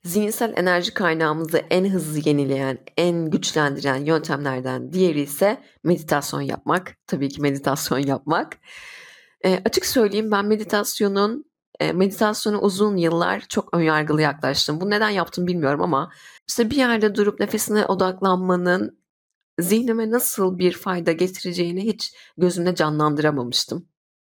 Zihinsel 0.03 0.53
enerji 0.57 0.93
kaynağımızı 0.93 1.57
en 1.57 1.89
hızlı 1.89 2.29
yenileyen, 2.29 2.77
en 2.97 3.29
güçlendiren 3.29 4.05
yöntemlerden 4.05 4.93
diğeri 4.93 5.21
ise 5.21 5.63
meditasyon 5.83 6.41
yapmak. 6.41 6.97
Tabii 7.07 7.29
ki 7.29 7.41
meditasyon 7.41 7.99
yapmak. 7.99 8.57
E, 9.45 9.61
açık 9.65 9.85
söyleyeyim 9.85 10.31
ben 10.31 10.45
meditasyonun 10.45 11.45
e, 11.79 11.91
meditasyona 11.91 12.61
uzun 12.61 12.97
yıllar 12.97 13.39
çok 13.49 13.73
önyargılı 13.73 14.21
yaklaştım. 14.21 14.81
Bu 14.81 14.89
neden 14.89 15.09
yaptım 15.09 15.47
bilmiyorum 15.47 15.81
ama 15.81 16.11
işte 16.47 16.69
bir 16.69 16.75
yerde 16.75 17.15
durup 17.15 17.39
nefesine 17.39 17.85
odaklanmanın 17.85 19.01
zihnime 19.59 20.11
nasıl 20.11 20.57
bir 20.57 20.71
fayda 20.71 21.11
getireceğini 21.11 21.85
hiç 21.85 22.13
gözümde 22.37 22.75
canlandıramamıştım. 22.75 23.87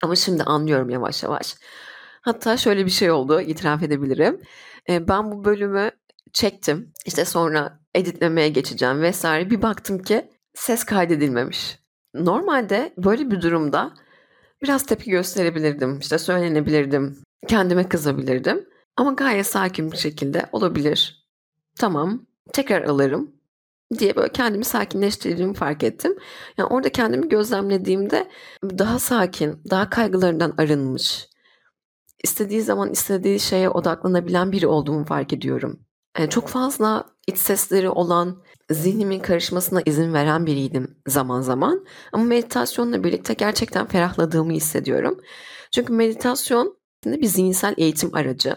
Ama 0.03 0.15
şimdi 0.15 0.43
anlıyorum 0.43 0.89
yavaş 0.89 1.23
yavaş. 1.23 1.55
Hatta 2.21 2.57
şöyle 2.57 2.85
bir 2.85 2.91
şey 2.91 3.11
oldu, 3.11 3.41
itiraf 3.41 3.83
edebilirim. 3.83 4.41
Ben 4.89 5.31
bu 5.31 5.45
bölümü 5.45 5.91
çektim. 6.33 6.93
İşte 7.05 7.25
sonra 7.25 7.79
editlemeye 7.95 8.49
geçeceğim 8.49 9.01
vesaire. 9.01 9.49
Bir 9.49 9.61
baktım 9.61 9.99
ki 9.99 10.31
ses 10.53 10.83
kaydedilmemiş. 10.83 11.79
Normalde 12.13 12.93
böyle 12.97 13.31
bir 13.31 13.41
durumda 13.41 13.93
biraz 14.61 14.85
tepki 14.85 15.11
gösterebilirdim. 15.11 15.99
İşte 15.99 16.17
söylenebilirdim. 16.17 17.17
Kendime 17.47 17.89
kızabilirdim. 17.89 18.65
Ama 18.97 19.11
gayet 19.11 19.47
sakin 19.47 19.91
bir 19.91 19.97
şekilde 19.97 20.49
olabilir. 20.51 21.27
Tamam, 21.79 22.25
tekrar 22.53 22.81
alırım 22.81 23.31
diye 23.99 24.15
böyle 24.15 24.31
kendimi 24.31 24.65
sakinleştirdiğimi 24.65 25.53
fark 25.53 25.83
ettim. 25.83 26.17
Yani 26.57 26.67
orada 26.69 26.89
kendimi 26.89 27.29
gözlemlediğimde 27.29 28.27
daha 28.63 28.99
sakin, 28.99 29.61
daha 29.69 29.89
kaygılarından 29.89 30.53
arınmış, 30.57 31.29
istediği 32.23 32.61
zaman 32.61 32.91
istediği 32.91 33.39
şeye 33.39 33.69
odaklanabilen 33.69 34.51
biri 34.51 34.67
olduğumu 34.67 35.05
fark 35.05 35.33
ediyorum. 35.33 35.79
Yani 36.19 36.29
çok 36.29 36.47
fazla 36.47 37.03
iç 37.27 37.37
sesleri 37.37 37.89
olan, 37.89 38.43
zihnimin 38.71 39.19
karışmasına 39.19 39.81
izin 39.85 40.13
veren 40.13 40.45
biriydim 40.45 40.97
zaman 41.07 41.41
zaman. 41.41 41.85
Ama 42.11 42.23
meditasyonla 42.23 43.03
birlikte 43.03 43.33
gerçekten 43.33 43.87
ferahladığımı 43.87 44.51
hissediyorum. 44.51 45.21
Çünkü 45.71 45.93
meditasyon 45.93 46.77
bir 47.05 47.27
zihinsel 47.27 47.73
eğitim 47.77 48.15
aracı. 48.15 48.55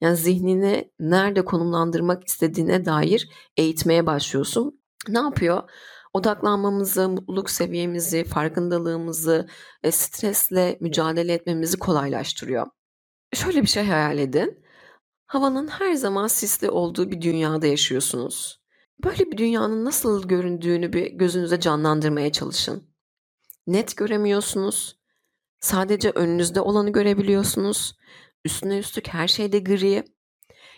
Yani 0.00 0.16
zihnini 0.16 0.92
nerede 1.00 1.44
konumlandırmak 1.44 2.28
istediğine 2.28 2.84
dair 2.84 3.28
eğitmeye 3.56 4.06
başlıyorsun. 4.06 4.80
Ne 5.08 5.18
yapıyor? 5.18 5.62
Odaklanmamızı, 6.14 7.08
mutluluk 7.08 7.50
seviyemizi, 7.50 8.24
farkındalığımızı, 8.24 9.48
e, 9.82 9.90
stresle 9.90 10.78
mücadele 10.80 11.32
etmemizi 11.32 11.78
kolaylaştırıyor. 11.78 12.66
Şöyle 13.32 13.62
bir 13.62 13.68
şey 13.68 13.84
hayal 13.84 14.18
edin. 14.18 14.64
Havanın 15.26 15.68
her 15.68 15.94
zaman 15.94 16.26
sisli 16.26 16.70
olduğu 16.70 17.10
bir 17.10 17.20
dünyada 17.20 17.66
yaşıyorsunuz. 17.66 18.60
Böyle 19.04 19.30
bir 19.30 19.36
dünyanın 19.36 19.84
nasıl 19.84 20.28
göründüğünü 20.28 20.92
bir 20.92 21.06
gözünüze 21.06 21.60
canlandırmaya 21.60 22.32
çalışın. 22.32 22.88
Net 23.66 23.96
göremiyorsunuz. 23.96 24.98
Sadece 25.60 26.10
önünüzde 26.10 26.60
olanı 26.60 26.92
görebiliyorsunuz. 26.92 27.96
Üstüne 28.44 28.78
üstlük 28.78 29.08
her 29.08 29.28
şeyde 29.28 29.58
gri. 29.58 30.04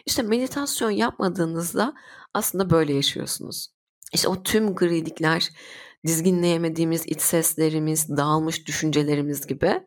İşte 0.06 0.22
meditasyon 0.22 0.90
yapmadığınızda 0.90 1.94
aslında 2.34 2.70
böyle 2.70 2.92
yaşıyorsunuz. 2.94 3.68
İşte 4.12 4.28
o 4.28 4.42
tüm 4.42 4.74
grilikler, 4.74 5.50
dizginleyemediğimiz 6.06 7.06
iç 7.06 7.20
seslerimiz, 7.20 8.16
dağılmış 8.16 8.66
düşüncelerimiz 8.66 9.46
gibi. 9.46 9.86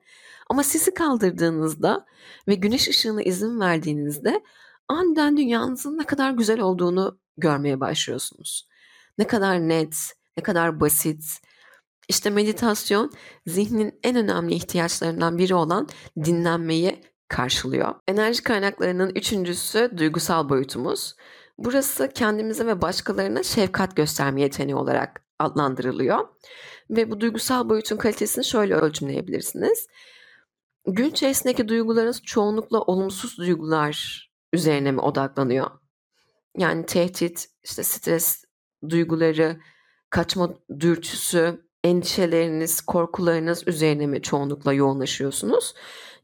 Ama 0.54 0.64
sisi 0.64 0.94
kaldırdığınızda 0.94 2.06
ve 2.48 2.56
güneş 2.56 2.88
ışığına 2.88 3.22
izin 3.22 3.60
verdiğinizde 3.60 4.44
aniden 4.88 5.38
dünyanızın 5.38 5.98
ne 5.98 6.04
kadar 6.04 6.32
güzel 6.32 6.60
olduğunu 6.60 7.20
görmeye 7.38 7.80
başlıyorsunuz. 7.80 8.68
Ne 9.18 9.28
kadar 9.28 9.60
net, 9.60 9.96
ne 10.38 10.44
kadar 10.44 10.80
basit, 10.80 11.24
İşte 12.10 12.30
meditasyon 12.30 13.12
zihnin 13.48 14.00
en 14.04 14.16
önemli 14.16 14.54
ihtiyaçlarından 14.54 15.38
biri 15.38 15.56
olan 15.56 15.88
dinlenmeyi 16.24 17.02
karşılıyor. 17.28 17.96
Enerji 18.08 18.44
kaynaklarının 18.44 19.12
üçüncüsü 19.16 19.92
duygusal 19.98 20.50
boyutumuz. 20.50 21.16
Burası 21.58 22.10
kendimize 22.14 22.66
ve 22.66 22.82
başkalarına 22.82 23.44
şefkat 23.44 23.96
gösterme 23.96 24.42
yeteneği 24.42 24.76
olarak 24.76 25.26
adlandırılıyor. 25.40 26.28
Ve 26.90 27.12
bu 27.12 27.20
duygusal 27.20 27.70
boyutun 27.70 27.98
kalitesini 27.98 28.46
şöyle 28.46 28.76
ölçümleyebilirsiniz. 28.76 29.88
Gün 30.88 31.10
içerisindeki 31.10 31.68
duygularınız 31.68 32.22
çoğunlukla 32.24 32.82
olumsuz 32.82 33.38
duygular 33.38 34.30
üzerine 34.54 34.92
mi 34.92 35.02
odaklanıyor? 35.02 35.72
Yani 36.58 36.86
tehdit, 36.86 37.48
işte 37.64 37.84
stres 37.84 38.44
duyguları, 38.90 39.60
kaçma 40.10 40.54
dürtüsü, 40.80 41.68
endişeleriniz, 41.84 42.82
korkularınız 42.82 43.68
üzerine 43.68 44.08
mi 44.08 44.22
çoğunlukla 44.22 44.74
yoğunlaşıyorsunuz? 44.74 45.74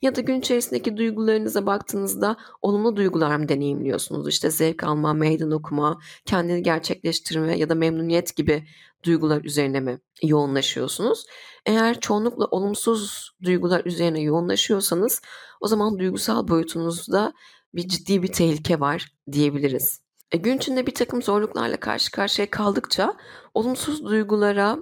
Ya 0.02 0.16
da 0.16 0.22
gün 0.22 0.40
içerisindeki 0.40 0.98
duygularınıza 0.98 1.66
baktığınızda 1.66 2.38
olumlu 2.62 2.96
duygular 2.96 3.36
mı 3.36 3.50
deneyimliyorsunuz? 3.50 4.28
İşte 4.28 4.50
zevk 4.50 4.84
alma, 4.84 5.14
meydan 5.14 5.52
okuma, 5.52 6.00
kendini 6.26 6.64
gerçekleştirme 6.64 7.58
ya 7.58 7.70
da 7.70 7.76
memnuniyet 7.76 8.36
gibi 8.36 8.68
duygular 9.04 9.44
üzerine 9.44 9.80
mi 9.80 10.00
yoğunlaşıyorsunuz? 10.24 11.26
Eğer 11.66 12.00
çoğunlukla 12.00 12.46
olumsuz 12.46 13.32
duygular 13.44 13.86
üzerine 13.86 14.22
yoğunlaşıyorsanız 14.22 15.22
o 15.62 15.68
zaman 15.68 16.00
duygusal 16.00 16.48
boyutunuzda 16.48 17.34
bir 17.74 17.88
ciddi 17.88 18.24
bir 18.24 18.32
tehlike 18.32 18.80
var 18.80 19.14
diyebiliriz. 19.32 20.02
E, 20.32 20.38
gün 20.38 20.58
içinde 20.58 20.88
bir 20.88 20.94
takım 20.96 21.22
zorluklarla 21.22 21.78
karşı 21.78 22.12
karşıya 22.12 22.50
kaldıkça 22.50 23.14
olumsuz 23.54 24.06
duygulara, 24.06 24.78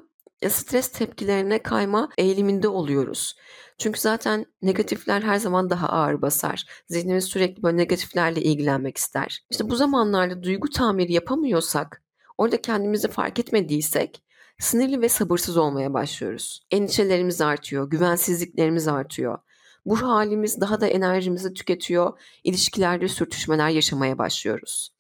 stres 0.50 0.92
tepkilerine 0.92 1.64
kayma 1.64 2.10
eğiliminde 2.18 2.68
oluyoruz. 2.68 3.36
Çünkü 3.78 4.00
zaten 4.00 4.46
negatifler 4.62 5.22
her 5.22 5.38
zaman 5.38 5.70
daha 5.70 5.90
ağır 5.90 6.22
basar. 6.22 6.66
Zihnimiz 6.88 7.26
sürekli 7.26 7.64
böyle 7.64 7.78
negatiflerle 7.78 8.42
ilgilenmek 8.42 8.98
ister. 8.98 9.46
İşte 9.50 9.70
bu 9.70 9.76
zamanlarda 9.76 10.44
duygu 10.44 10.70
tamiri 10.70 11.14
yapamıyorsak, 11.14 12.04
orada 12.38 12.62
kendimizi 12.62 13.08
fark 13.08 13.40
etmediysek 13.40 14.24
sinirli 14.60 15.02
ve 15.02 15.10
sabırsız 15.10 15.58
olmaya 15.58 15.94
başlıyoruz. 15.94 16.62
Endişelerimiz 16.72 17.42
artıyor, 17.42 17.90
güvensizliklerimiz 17.90 18.88
artıyor. 18.88 19.40
Bu 19.86 20.02
halimiz 20.02 20.62
daha 20.62 20.82
da 20.82 20.88
enerjimizi 20.88 21.54
tüketiyor, 21.54 22.20
ilişkilerde 22.44 23.08
sürtüşmeler 23.08 23.70
yaşamaya 23.70 24.18
başlıyoruz. 24.18 24.94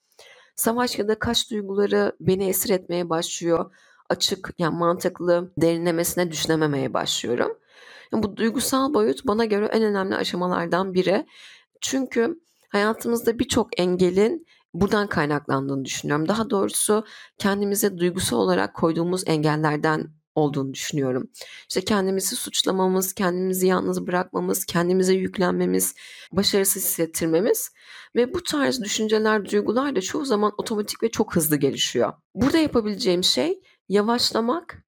Savaş 0.55 0.99
ya 0.99 1.07
da 1.07 1.19
kaç 1.19 1.51
duyguları 1.51 2.15
beni 2.19 2.47
esir 2.47 2.69
etmeye 2.69 3.09
başlıyor. 3.09 3.75
Açık, 4.09 4.53
yani 4.57 4.77
mantıklı 4.77 5.51
derinlemesine 5.57 6.31
düşünememeye 6.31 6.93
başlıyorum. 6.93 7.57
Yani 8.13 8.23
bu 8.23 8.37
duygusal 8.37 8.93
boyut 8.93 9.27
bana 9.27 9.45
göre 9.45 9.65
en 9.65 9.83
önemli 9.83 10.15
aşamalardan 10.15 10.93
biri. 10.93 11.25
Çünkü 11.81 12.39
hayatımızda 12.69 13.39
birçok 13.39 13.79
engelin 13.79 14.45
buradan 14.73 15.07
kaynaklandığını 15.07 15.85
düşünüyorum. 15.85 16.27
Daha 16.27 16.49
doğrusu 16.49 17.05
kendimize 17.37 17.97
duygusal 17.97 18.37
olarak 18.37 18.73
koyduğumuz 18.73 19.23
engellerden 19.27 20.17
olduğunu 20.35 20.73
düşünüyorum. 20.73 21.29
İşte 21.69 21.81
kendimizi 21.81 22.35
suçlamamız, 22.35 23.13
kendimizi 23.13 23.67
yalnız 23.67 24.07
bırakmamız, 24.07 24.65
kendimize 24.65 25.13
yüklenmemiz, 25.13 25.95
başarısız 26.31 26.83
hissettirmemiz 26.83 27.71
ve 28.15 28.33
bu 28.33 28.43
tarz 28.43 28.81
düşünceler, 28.81 29.49
duygular 29.49 29.95
da 29.95 30.01
çoğu 30.01 30.25
zaman 30.25 30.51
otomatik 30.57 31.03
ve 31.03 31.11
çok 31.11 31.35
hızlı 31.35 31.55
gelişiyor. 31.55 32.13
Burada 32.35 32.57
yapabileceğim 32.57 33.23
şey 33.23 33.61
yavaşlamak 33.89 34.83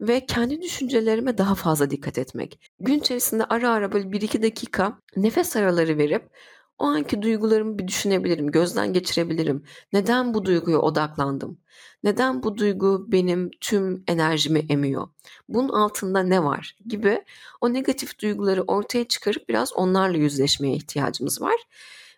ve 0.00 0.26
kendi 0.26 0.62
düşüncelerime 0.62 1.38
daha 1.38 1.54
fazla 1.54 1.90
dikkat 1.90 2.18
etmek. 2.18 2.72
Gün 2.80 2.98
içerisinde 2.98 3.44
ara 3.44 3.70
ara 3.70 3.92
böyle 3.92 4.08
1-2 4.08 4.42
dakika 4.42 4.98
nefes 5.16 5.56
araları 5.56 5.98
verip 5.98 6.30
o 6.78 6.84
anki 6.84 7.22
duygularımı 7.22 7.78
bir 7.78 7.88
düşünebilirim, 7.88 8.50
gözden 8.50 8.92
geçirebilirim. 8.92 9.64
Neden 9.92 10.34
bu 10.34 10.44
duyguya 10.44 10.78
odaklandım? 10.78 11.58
Neden 12.04 12.42
bu 12.42 12.56
duygu 12.56 13.04
benim 13.08 13.50
tüm 13.60 14.04
enerjimi 14.08 14.58
emiyor? 14.68 15.08
Bunun 15.48 15.68
altında 15.68 16.22
ne 16.22 16.44
var? 16.44 16.76
Gibi 16.86 17.24
o 17.60 17.72
negatif 17.72 18.18
duyguları 18.18 18.62
ortaya 18.62 19.08
çıkarıp 19.08 19.48
biraz 19.48 19.72
onlarla 19.72 20.16
yüzleşmeye 20.16 20.74
ihtiyacımız 20.74 21.42
var. 21.42 21.56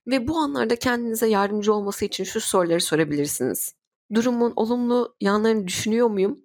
Ve 0.07 0.29
bu 0.29 0.38
anlarda 0.38 0.77
kendinize 0.77 1.27
yardımcı 1.29 1.75
olması 1.75 2.05
için 2.05 2.25
şu 2.25 2.40
soruları 2.40 2.81
sorabilirsiniz. 2.81 3.75
Durumun 4.14 4.52
olumlu 4.56 5.16
yanlarını 5.20 5.68
düşünüyor 5.68 6.10
muyum? 6.10 6.38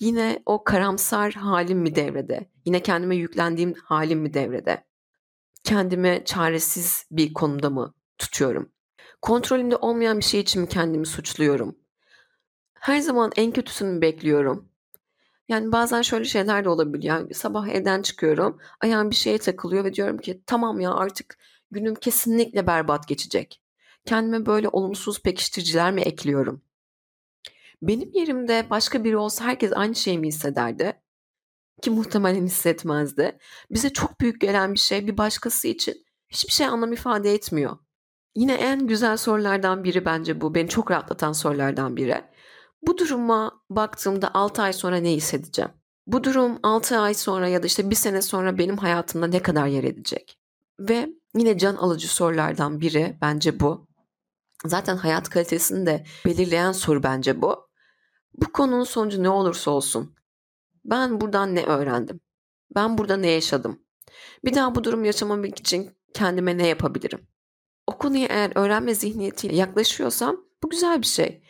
Yine 0.00 0.42
o 0.46 0.64
karamsar 0.64 1.32
halim 1.32 1.78
mi 1.78 1.94
devrede? 1.94 2.50
Yine 2.64 2.82
kendime 2.82 3.16
yüklendiğim 3.16 3.74
halim 3.74 4.20
mi 4.20 4.34
devrede? 4.34 4.84
Kendimi 5.64 6.22
çaresiz 6.24 7.06
bir 7.10 7.34
konumda 7.34 7.70
mı 7.70 7.94
tutuyorum? 8.18 8.72
Kontrolümde 9.22 9.76
olmayan 9.76 10.18
bir 10.18 10.24
şey 10.24 10.40
için 10.40 10.62
mi 10.62 10.68
kendimi 10.68 11.06
suçluyorum? 11.06 11.78
Her 12.74 13.00
zaman 13.00 13.32
en 13.36 13.52
kötüsünü 13.52 14.00
bekliyorum. 14.00 14.68
Yani 15.48 15.72
bazen 15.72 16.02
şöyle 16.02 16.24
şeyler 16.24 16.64
de 16.64 16.68
olabiliyor. 16.68 17.16
Yani 17.16 17.34
sabah 17.34 17.68
evden 17.68 18.02
çıkıyorum, 18.02 18.58
ayağım 18.80 19.10
bir 19.10 19.16
şeye 19.16 19.38
takılıyor 19.38 19.84
ve 19.84 19.94
diyorum 19.94 20.18
ki 20.18 20.42
tamam 20.46 20.80
ya 20.80 20.94
artık 20.94 21.38
günüm 21.70 21.94
kesinlikle 21.94 22.66
berbat 22.66 23.08
geçecek. 23.08 23.62
Kendime 24.06 24.46
böyle 24.46 24.68
olumsuz 24.68 25.22
pekiştiriciler 25.22 25.92
mi 25.92 26.00
ekliyorum? 26.00 26.62
Benim 27.82 28.10
yerimde 28.12 28.66
başka 28.70 29.04
biri 29.04 29.16
olsa 29.16 29.44
herkes 29.44 29.72
aynı 29.74 29.94
şeyi 29.94 30.18
mi 30.18 30.28
hissederdi? 30.28 31.02
Ki 31.82 31.90
muhtemelen 31.90 32.46
hissetmezdi. 32.46 33.38
Bize 33.70 33.92
çok 33.92 34.20
büyük 34.20 34.40
gelen 34.40 34.74
bir 34.74 34.78
şey 34.78 35.06
bir 35.06 35.18
başkası 35.18 35.68
için 35.68 35.94
hiçbir 36.28 36.52
şey 36.52 36.66
anlam 36.66 36.92
ifade 36.92 37.34
etmiyor. 37.34 37.78
Yine 38.36 38.54
en 38.54 38.86
güzel 38.86 39.16
sorulardan 39.16 39.84
biri 39.84 40.04
bence 40.04 40.40
bu. 40.40 40.54
Beni 40.54 40.68
çok 40.68 40.90
rahatlatan 40.90 41.32
sorulardan 41.32 41.96
biri. 41.96 42.24
Bu 42.82 42.98
duruma 42.98 43.60
baktığımda 43.70 44.34
6 44.34 44.62
ay 44.62 44.72
sonra 44.72 44.96
ne 44.96 45.12
hissedeceğim? 45.12 45.70
Bu 46.06 46.24
durum 46.24 46.58
6 46.62 46.98
ay 46.98 47.14
sonra 47.14 47.48
ya 47.48 47.62
da 47.62 47.66
işte 47.66 47.90
bir 47.90 47.94
sene 47.94 48.22
sonra 48.22 48.58
benim 48.58 48.76
hayatımda 48.76 49.26
ne 49.26 49.42
kadar 49.42 49.66
yer 49.66 49.84
edecek? 49.84 50.38
Ve 50.80 51.08
yine 51.34 51.58
can 51.58 51.76
alıcı 51.76 52.14
sorulardan 52.14 52.80
biri 52.80 53.18
bence 53.20 53.60
bu. 53.60 53.88
Zaten 54.64 54.96
hayat 54.96 55.28
kalitesini 55.28 55.86
de 55.86 56.04
belirleyen 56.26 56.72
soru 56.72 57.02
bence 57.02 57.42
bu. 57.42 57.67
Bu 58.42 58.52
konunun 58.52 58.84
sonucu 58.84 59.22
ne 59.22 59.28
olursa 59.28 59.70
olsun 59.70 60.14
ben 60.84 61.20
buradan 61.20 61.54
ne 61.54 61.64
öğrendim? 61.64 62.20
Ben 62.74 62.98
burada 62.98 63.16
ne 63.16 63.30
yaşadım? 63.30 63.80
Bir 64.44 64.54
daha 64.54 64.74
bu 64.74 64.84
durum 64.84 65.04
yaşamamak 65.04 65.58
için 65.58 65.90
kendime 66.14 66.58
ne 66.58 66.66
yapabilirim? 66.66 67.26
O 67.86 67.98
konuya 67.98 68.26
eğer 68.30 68.52
öğrenme 68.54 68.94
zihniyetiyle 68.94 69.56
yaklaşıyorsam 69.56 70.36
bu 70.62 70.70
güzel 70.70 71.00
bir 71.00 71.06
şey. 71.06 71.42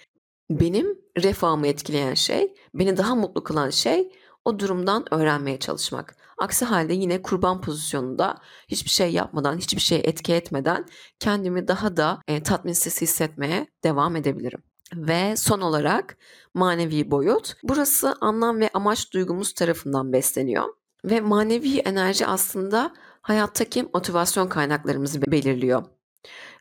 Benim 0.51 0.99
refahımı 1.23 1.67
etkileyen 1.67 2.15
şey, 2.15 2.55
beni 2.75 2.97
daha 2.97 3.15
mutlu 3.15 3.45
kılan 3.45 3.71
şey 3.71 4.13
o 4.45 4.59
durumdan 4.59 5.15
öğrenmeye 5.15 5.59
çalışmak. 5.59 6.17
Aksi 6.39 6.65
halde 6.65 6.95
yine 6.95 7.23
kurban 7.23 7.61
pozisyonunda 7.61 8.39
hiçbir 8.69 8.91
şey 8.91 9.13
yapmadan, 9.13 9.59
hiçbir 9.59 9.81
şey 9.81 10.01
etki 10.05 10.35
etmeden 10.35 10.87
kendimi 11.21 11.69
daha 11.69 11.97
da 11.97 12.21
e, 12.29 12.43
tatminsiz 12.43 13.01
hissetmeye 13.03 13.67
devam 13.85 14.17
edebilirim. 14.17 14.68
Ve 14.97 15.37
son 15.37 15.61
olarak 15.61 16.17
manevi 16.55 17.11
boyut. 17.11 17.55
Burası 17.63 18.15
anlam 18.21 18.61
ve 18.61 18.71
amaç 18.75 19.13
duygumuz 19.13 19.53
tarafından 19.53 20.13
besleniyor. 20.13 20.65
Ve 21.05 21.21
manevi 21.21 21.79
enerji 21.79 22.27
aslında 22.27 22.95
hayattaki 23.23 23.83
motivasyon 23.95 24.49
kaynaklarımızı 24.49 25.23
belirliyor. 25.23 25.85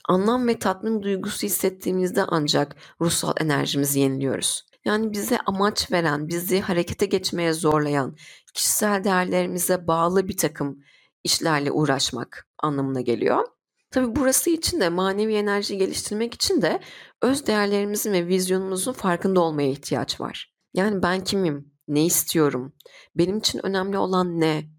Anlam 0.09 0.47
ve 0.47 0.59
tatmin 0.59 1.01
duygusu 1.01 1.45
hissettiğimizde 1.45 2.23
ancak 2.23 2.75
ruhsal 3.01 3.33
enerjimizi 3.41 3.99
yeniliyoruz. 3.99 4.65
Yani 4.85 5.11
bize 5.11 5.37
amaç 5.45 5.91
veren, 5.91 6.27
bizi 6.27 6.61
harekete 6.61 7.05
geçmeye 7.05 7.53
zorlayan, 7.53 8.15
kişisel 8.53 9.03
değerlerimize 9.03 9.87
bağlı 9.87 10.27
bir 10.27 10.37
takım 10.37 10.83
işlerle 11.23 11.71
uğraşmak 11.71 12.47
anlamına 12.59 13.01
geliyor. 13.01 13.56
Tabii 13.91 14.15
burası 14.15 14.49
için 14.49 14.79
de 14.79 14.89
manevi 14.89 15.35
enerji 15.35 15.77
geliştirmek 15.77 16.33
için 16.33 16.61
de 16.61 16.79
öz 17.21 17.47
değerlerimizin 17.47 18.13
ve 18.13 18.27
vizyonumuzun 18.27 18.93
farkında 18.93 19.41
olmaya 19.41 19.69
ihtiyaç 19.69 20.21
var. 20.21 20.53
Yani 20.73 21.03
ben 21.03 21.23
kimim? 21.23 21.71
Ne 21.87 22.05
istiyorum? 22.05 22.73
Benim 23.15 23.37
için 23.37 23.65
önemli 23.65 23.97
olan 23.97 24.39
ne? 24.39 24.69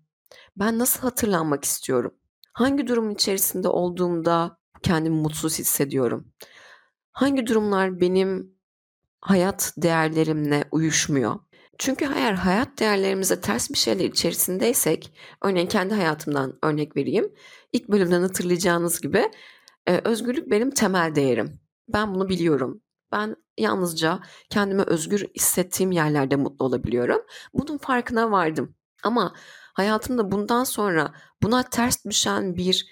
Ben 0.57 0.79
nasıl 0.79 1.01
hatırlanmak 1.01 1.65
istiyorum? 1.65 2.15
Hangi 2.53 2.87
durumun 2.87 3.15
içerisinde 3.15 3.69
olduğumda 3.69 4.59
kendimi 4.83 5.17
mutsuz 5.17 5.59
hissediyorum? 5.59 6.33
Hangi 7.13 7.47
durumlar 7.47 8.01
benim 8.01 8.59
hayat 9.21 9.73
değerlerimle 9.77 10.65
uyuşmuyor? 10.73 11.37
Çünkü 11.79 12.05
eğer 12.17 12.33
hayat 12.33 12.79
değerlerimize 12.79 13.41
ters 13.41 13.71
bir 13.71 13.79
şeyler 13.79 14.05
içerisindeysek, 14.05 15.13
örneğin 15.43 15.67
kendi 15.67 15.95
hayatımdan 15.95 16.59
örnek 16.63 16.97
vereyim. 16.97 17.33
İlk 17.73 17.89
bölümden 17.89 18.23
hatırlayacağınız 18.23 19.01
gibi 19.01 19.31
e, 19.87 20.01
özgürlük 20.05 20.51
benim 20.51 20.71
temel 20.71 21.15
değerim. 21.15 21.61
Ben 21.89 22.15
bunu 22.15 22.29
biliyorum. 22.29 22.83
Ben 23.13 23.37
yalnızca 23.59 24.21
kendimi 24.51 24.83
özgür 24.83 25.27
hissettiğim 25.37 25.93
yerlerde 25.93 26.37
mutlu 26.37 26.65
olabiliyorum. 26.65 27.23
Bunun 27.55 27.79
farkına 27.79 28.31
vardım. 28.31 28.75
Ama 29.03 29.35
hayatımda 29.75 30.33
bundan 30.33 30.65
sonra 30.65 31.15
buna 31.43 31.63
ters 31.63 32.05
düşen 32.05 32.57
bir 32.57 32.87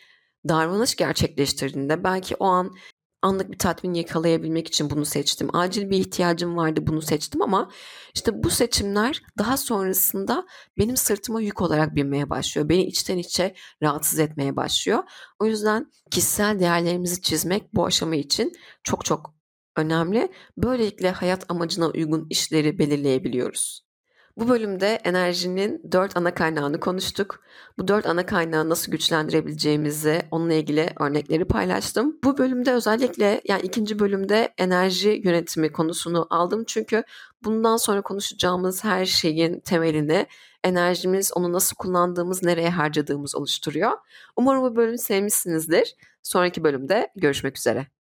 davranış 0.48 0.96
gerçekleştirdiğinde 0.96 2.04
belki 2.04 2.36
o 2.36 2.46
an 2.46 2.74
anlık 3.26 3.50
bir 3.50 3.58
tatmin 3.58 3.94
yakalayabilmek 3.94 4.68
için 4.68 4.90
bunu 4.90 5.04
seçtim. 5.04 5.56
Acil 5.56 5.90
bir 5.90 5.98
ihtiyacım 5.98 6.56
vardı 6.56 6.80
bunu 6.86 7.02
seçtim 7.02 7.42
ama 7.42 7.70
işte 8.14 8.42
bu 8.42 8.50
seçimler 8.50 9.22
daha 9.38 9.56
sonrasında 9.56 10.46
benim 10.78 10.96
sırtıma 10.96 11.40
yük 11.40 11.62
olarak 11.62 11.94
binmeye 11.94 12.30
başlıyor. 12.30 12.68
Beni 12.68 12.86
içten 12.86 13.18
içe 13.18 13.54
rahatsız 13.82 14.18
etmeye 14.18 14.56
başlıyor. 14.56 15.02
O 15.38 15.46
yüzden 15.46 15.92
kişisel 16.10 16.60
değerlerimizi 16.60 17.22
çizmek 17.22 17.74
bu 17.74 17.86
aşama 17.86 18.16
için 18.16 18.52
çok 18.82 19.04
çok 19.04 19.34
önemli. 19.76 20.32
Böylelikle 20.56 21.10
hayat 21.10 21.50
amacına 21.50 21.88
uygun 21.88 22.26
işleri 22.30 22.78
belirleyebiliyoruz. 22.78 23.85
Bu 24.36 24.48
bölümde 24.48 25.00
enerjinin 25.04 25.82
dört 25.92 26.16
ana 26.16 26.34
kaynağını 26.34 26.80
konuştuk. 26.80 27.42
Bu 27.78 27.88
dört 27.88 28.06
ana 28.06 28.26
kaynağı 28.26 28.68
nasıl 28.68 28.92
güçlendirebileceğimizi, 28.92 30.22
onunla 30.30 30.54
ilgili 30.54 30.90
örnekleri 31.00 31.44
paylaştım. 31.44 32.18
Bu 32.24 32.38
bölümde 32.38 32.72
özellikle 32.72 33.40
yani 33.48 33.62
ikinci 33.62 33.98
bölümde 33.98 34.54
enerji 34.58 35.20
yönetimi 35.24 35.72
konusunu 35.72 36.26
aldım. 36.30 36.64
Çünkü 36.66 37.04
bundan 37.44 37.76
sonra 37.76 38.02
konuşacağımız 38.02 38.84
her 38.84 39.06
şeyin 39.06 39.60
temelini 39.60 40.26
enerjimiz, 40.64 41.32
onu 41.34 41.52
nasıl 41.52 41.76
kullandığımız, 41.76 42.42
nereye 42.42 42.70
harcadığımız 42.70 43.34
oluşturuyor. 43.36 43.92
Umarım 44.36 44.62
bu 44.62 44.76
bölümü 44.76 44.98
sevmişsinizdir. 44.98 45.94
Sonraki 46.22 46.64
bölümde 46.64 47.12
görüşmek 47.16 47.58
üzere. 47.58 47.95